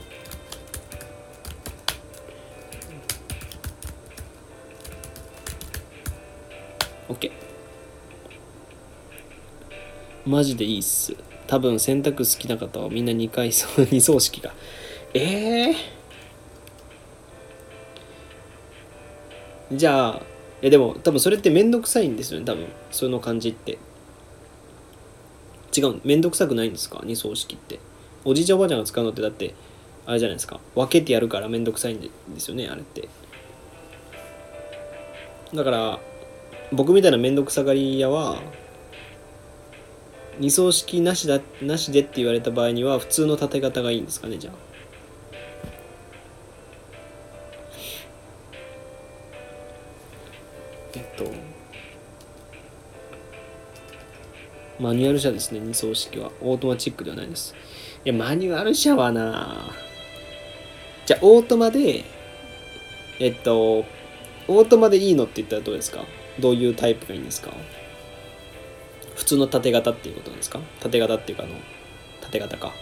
[7.09, 7.31] OK
[10.25, 11.15] マジでいいっす。
[11.45, 14.51] 多分洗濯好きな方はみんな2回そ2層式が。
[15.13, 20.21] ええー、じゃあ
[20.61, 22.65] いやでも多分それって面倒くさいんですよね多分。
[22.89, 23.77] その感じって。
[25.77, 27.01] 違う面倒くさくないんですか？
[27.03, 27.79] 二層式って。
[28.23, 29.53] おじいちゃんおばあちゃんが使うのってだって
[30.07, 30.59] あれじゃないですか。
[30.73, 32.09] 分けてやるから面倒くさいんで
[32.39, 33.07] すよねあれって。
[35.53, 35.99] だから
[36.75, 38.41] 僕みたいな面倒くさがり屋は
[40.39, 44.53] 二層式なしだなしでって言われた場合には普通の縦型がいいんですかねじゃあ。
[50.95, 51.25] えっと
[54.79, 56.31] マニュアル車ですね二層式は。
[56.41, 57.55] オートマチックではないです。
[58.03, 59.71] いやマニュアル車はな
[61.05, 62.03] じゃあオートマで
[63.19, 63.85] えっと
[64.47, 66.03] オートマでいいのって言ったらどうですか？
[66.39, 67.51] どういうタイプがいいんですか？
[69.15, 70.59] 普通の縦型っていうことなんですか？
[70.81, 71.55] 縦型っていうかあの
[72.21, 72.73] 縦型か。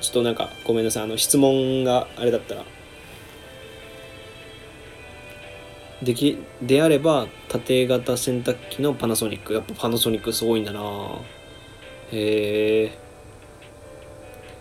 [0.00, 2.64] ちょっとなんかごめんなさいあの質問があれだったら。
[6.02, 9.54] できであれば縦型洗濯機のパナソニック。
[9.54, 10.80] やっぱパナソニックすごいんだな。
[12.12, 12.98] へえ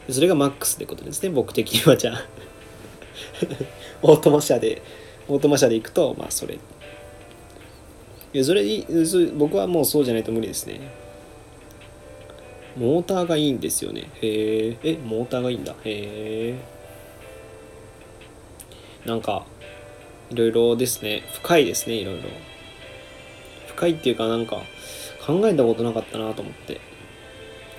[0.09, 2.25] それがマックスってことですね僕的にはじゃあ。
[4.01, 4.81] オートマ車で
[5.27, 6.55] オートマ車で行くとまあそれ。
[6.55, 8.63] いやそれ
[9.37, 10.81] 僕はもうそうじゃないと無理ですね。
[12.75, 14.09] モーターがいいんですよね。
[14.21, 15.75] へええモーターがいいんだ。
[15.83, 16.55] へえ
[19.05, 19.45] なんか
[20.31, 21.23] いろいろですね。
[21.33, 22.29] 深いですねいろいろ。
[23.67, 24.61] 深いっていうかなんか
[25.25, 26.81] 考えたことなかったなと思って。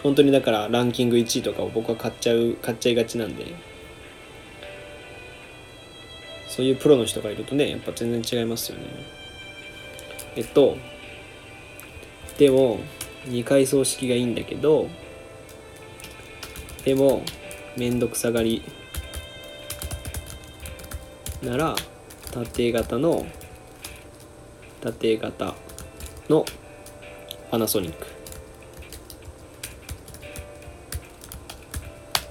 [0.03, 3.74] 本当にだからランキング1位とかを僕は買っちゃう買っちゃいがちなんで。
[6.55, 8.85] そういうプロの人がいるとねやっぱ全然違いますよね。
[10.36, 10.76] えっと
[12.39, 12.78] でも
[13.24, 14.86] 2階層式がいいんだけど
[16.85, 17.24] でも
[17.76, 18.62] めんどくさがり
[21.43, 21.74] なら
[22.31, 23.26] 縦型の
[24.81, 25.56] 縦型
[26.28, 26.44] の
[27.51, 28.06] パナソニック。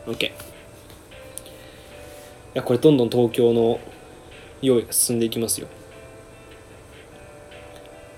[0.07, 0.31] OK い
[2.53, 3.81] やこれどんどん東京の
[4.63, 5.67] 用意が進んでいきますよ。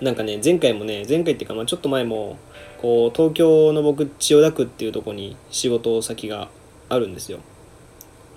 [0.00, 2.38] なんかね前回もね前回っていうかまあちょっと前も
[2.80, 6.48] こう東京の僕千代田区っていうとこに仕事先が
[6.88, 7.40] あるんですよ。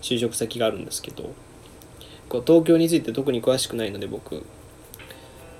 [0.01, 1.31] 就職先があるんですけど。
[2.29, 4.43] こう東京について特に詳しくないので僕。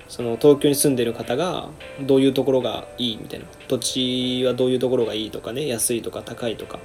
[0.08, 1.68] その東京に住んでる方が
[2.00, 3.46] どういうところがいいみたいな。
[3.68, 6.80] 土地はどういうところがいいとかね安いとか高いとか。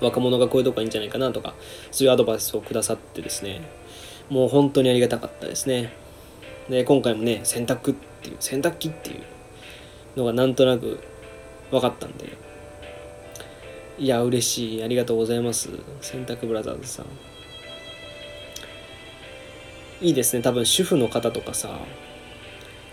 [0.00, 1.54] 若者がこういうとこがいいんじゃないかなとか
[1.92, 3.62] そういうアドバイスをくださってですね。
[4.28, 5.92] もう本当にありがたかったですね。
[6.68, 9.22] で、今回もね、洗濯っていう、洗濯機っていう
[10.16, 11.00] のがなんとなく
[11.70, 12.36] 分かったんで、
[13.98, 14.82] いや、嬉しい。
[14.84, 15.68] ありがとうございます。
[16.00, 17.06] 洗濯ブラザーズさん。
[20.00, 20.42] いいですね。
[20.42, 21.78] 多分主婦の方とかさ、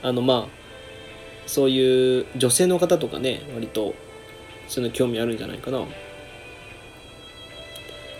[0.03, 0.59] あの、まあ、
[1.47, 3.95] そういう女性の方とかね、割と、
[4.67, 5.83] そういうの興味あるんじゃないかな。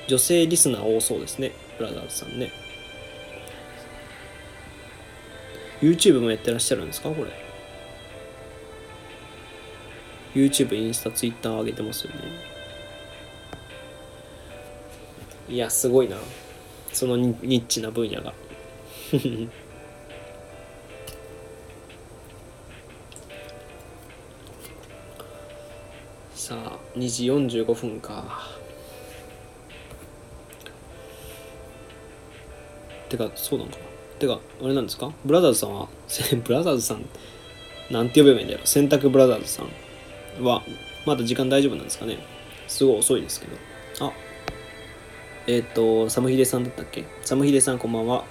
[0.08, 1.52] 女性リスナー多そうですね。
[1.78, 2.52] ブラザーズさんね。
[5.82, 7.10] YouTube もやってらっしゃるんですか？
[7.10, 7.32] これ。
[10.36, 12.20] YouTube インスタ Twitter 上げてますよね。
[15.50, 16.18] いやすごいな。
[16.94, 18.34] そのニッチな分野が。
[26.36, 27.26] さあ2時
[27.62, 28.50] 45分か。
[33.10, 33.89] てかそうなのかな。
[34.20, 35.12] てか、あれなんですか？
[35.26, 35.88] ブラザーズさんは、
[36.44, 37.06] ブラザーズさん、
[37.90, 38.60] なんて呼べばいいんだよ。
[38.66, 40.62] 洗濯ブラザーズさんは、
[41.06, 42.20] まだ時間大丈夫なんですかね？
[42.68, 44.06] すごい遅いですけど。
[44.08, 44.14] あ、
[45.48, 47.06] えっ、ー、と、サムヒデさんだったっけ？
[47.22, 48.26] サムヒデさんこんばんは。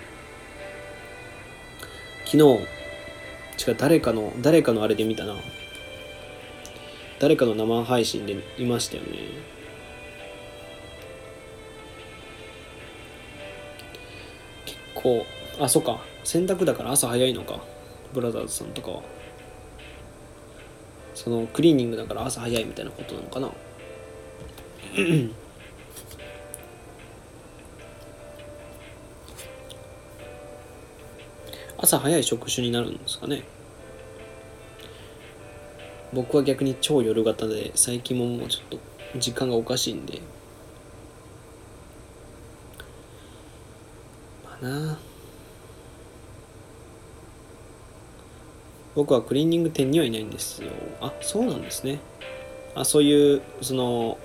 [2.25, 2.45] 昨日、
[3.67, 5.35] 違う、誰かの、誰かのあれで見たな。
[7.19, 9.19] 誰かの生配信で見ましたよね。
[14.67, 15.27] 結構、
[15.61, 15.99] あそっか。
[16.23, 17.59] 洗濯だから朝早いのか。
[18.15, 19.03] ブラザーズさんとかは。
[21.15, 23.51] そのクリーニングだから朝早いみたいなことなのかな。
[31.77, 33.43] 朝早い職種になるんですかね。
[36.13, 38.79] 僕は逆に超夜型で最近ももうちょっと
[39.19, 40.21] 時間がおかしいんで。
[44.45, 44.93] まあな。
[44.93, 45.08] あ
[48.99, 50.73] 僕はクリーニング店にはいないんですよ。
[51.01, 52.01] あそうなんですね。
[52.75, 54.19] あそういうその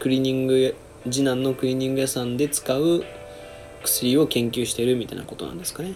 [0.00, 0.74] クリーニング
[1.04, 3.04] 次男のクリーニング屋さんで使う
[3.84, 5.94] 薬を研究してるみたいなことなんですかね。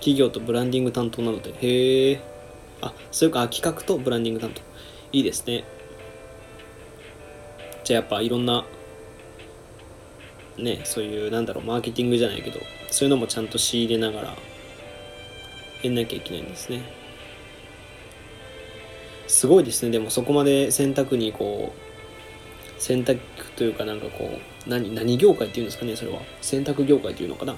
[0.00, 1.54] 企業とブランディング担当なので。
[1.62, 2.20] へえ
[2.82, 4.60] あそういうか企画とブランディング担当。
[5.12, 5.64] いいですね。
[7.84, 8.66] じゃあやっぱいろんな
[10.58, 12.60] ねそういうなんだろうマーケティングじゃないけど
[12.90, 14.36] そういうのもちゃんと仕入れながら
[15.86, 16.82] やんなきゃいけないんですね。
[19.26, 19.90] すごいですね。
[19.90, 23.20] でもそこまで選択にこう選択
[23.56, 26.20] というかなんかこう何何業界っていうんですかねそれは。
[26.40, 27.54] 選択業界っていうのかな。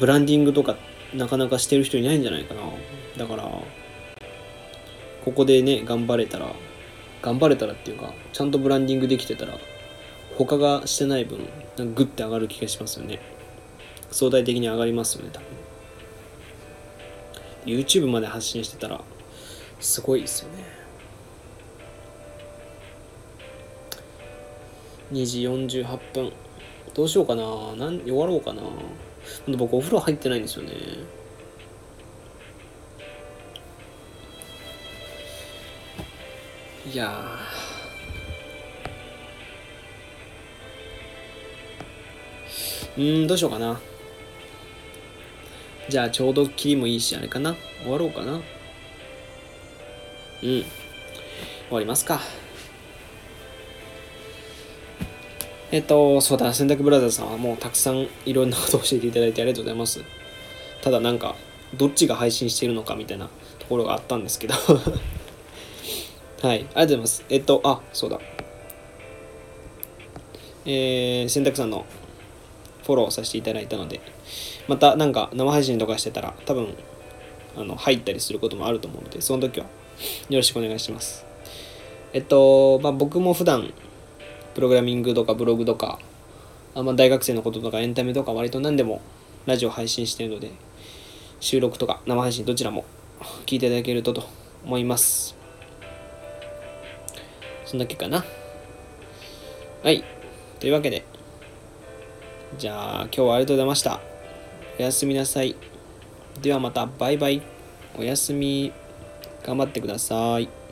[0.00, 0.76] ブランディングとか
[1.14, 2.60] なかなかしてる人いないんじゃないかな。
[3.16, 3.44] だから
[5.24, 6.52] ここでね頑張れたら
[7.22, 9.58] 頑張れたらっていうかちゃんとブランディングできてたら
[10.36, 11.38] 他がしてない分
[11.76, 13.20] なんかグッて上がる気がしますよね。
[14.10, 15.65] 相対的に上がりますよね多分。
[17.66, 19.00] YouTube まで発信してたら
[19.80, 20.64] すごいですよね。
[25.12, 26.32] 2時48分。
[26.94, 27.42] どうしようかな。
[27.76, 28.62] なん終わろうかな。
[29.56, 30.72] 僕お風呂入ってないんですよね。
[36.92, 37.20] いや
[42.96, 43.78] うんどうしようかな。
[45.88, 48.40] じゃあちょうど切りもいいしあれかな終わろうかなうん
[50.42, 50.64] 終
[51.70, 52.20] わりますか
[55.72, 60.00] えっと、そうだ、洗濯ブラザーズさんはもうたくさんいろんなことを教えていただいてありがとうございます。
[60.80, 61.34] ただなんか、
[61.74, 64.54] どっちが配信しているのかみたいなところがあったんですけど
[66.42, 67.24] はい、ありがとうございます。
[67.28, 68.20] えっと、あ、そうだ。
[70.64, 71.84] えー、洗濯さんの
[72.84, 74.00] フォローさせていただいたので、
[74.68, 76.74] またなんか生配信とかしてたら、多分、
[77.56, 79.66] あの、入ったりすることもあると思うので、その時は
[80.28, 81.24] よろしくお願いします。
[82.12, 83.72] えっと、まあ、僕も普段、
[84.54, 85.98] プログラミングとかブログとか、
[86.74, 89.00] あま、大学生のこととかエンタメとか割と何でも
[89.46, 90.50] ラジオ配信してるので、
[91.40, 92.84] 収録とか生配信どちらも
[93.46, 94.24] 聞いていただけるとと
[94.64, 95.36] 思います。
[97.64, 98.24] そんだけかな。
[99.82, 100.04] はい。
[100.60, 101.04] というわけで、
[102.58, 104.15] じゃあ今日はありがとうございました。
[104.78, 105.56] おやすみなさい。
[106.42, 107.40] ではまた、バイバイ。
[107.98, 108.72] おやすみ。
[109.42, 110.65] 頑張ってください。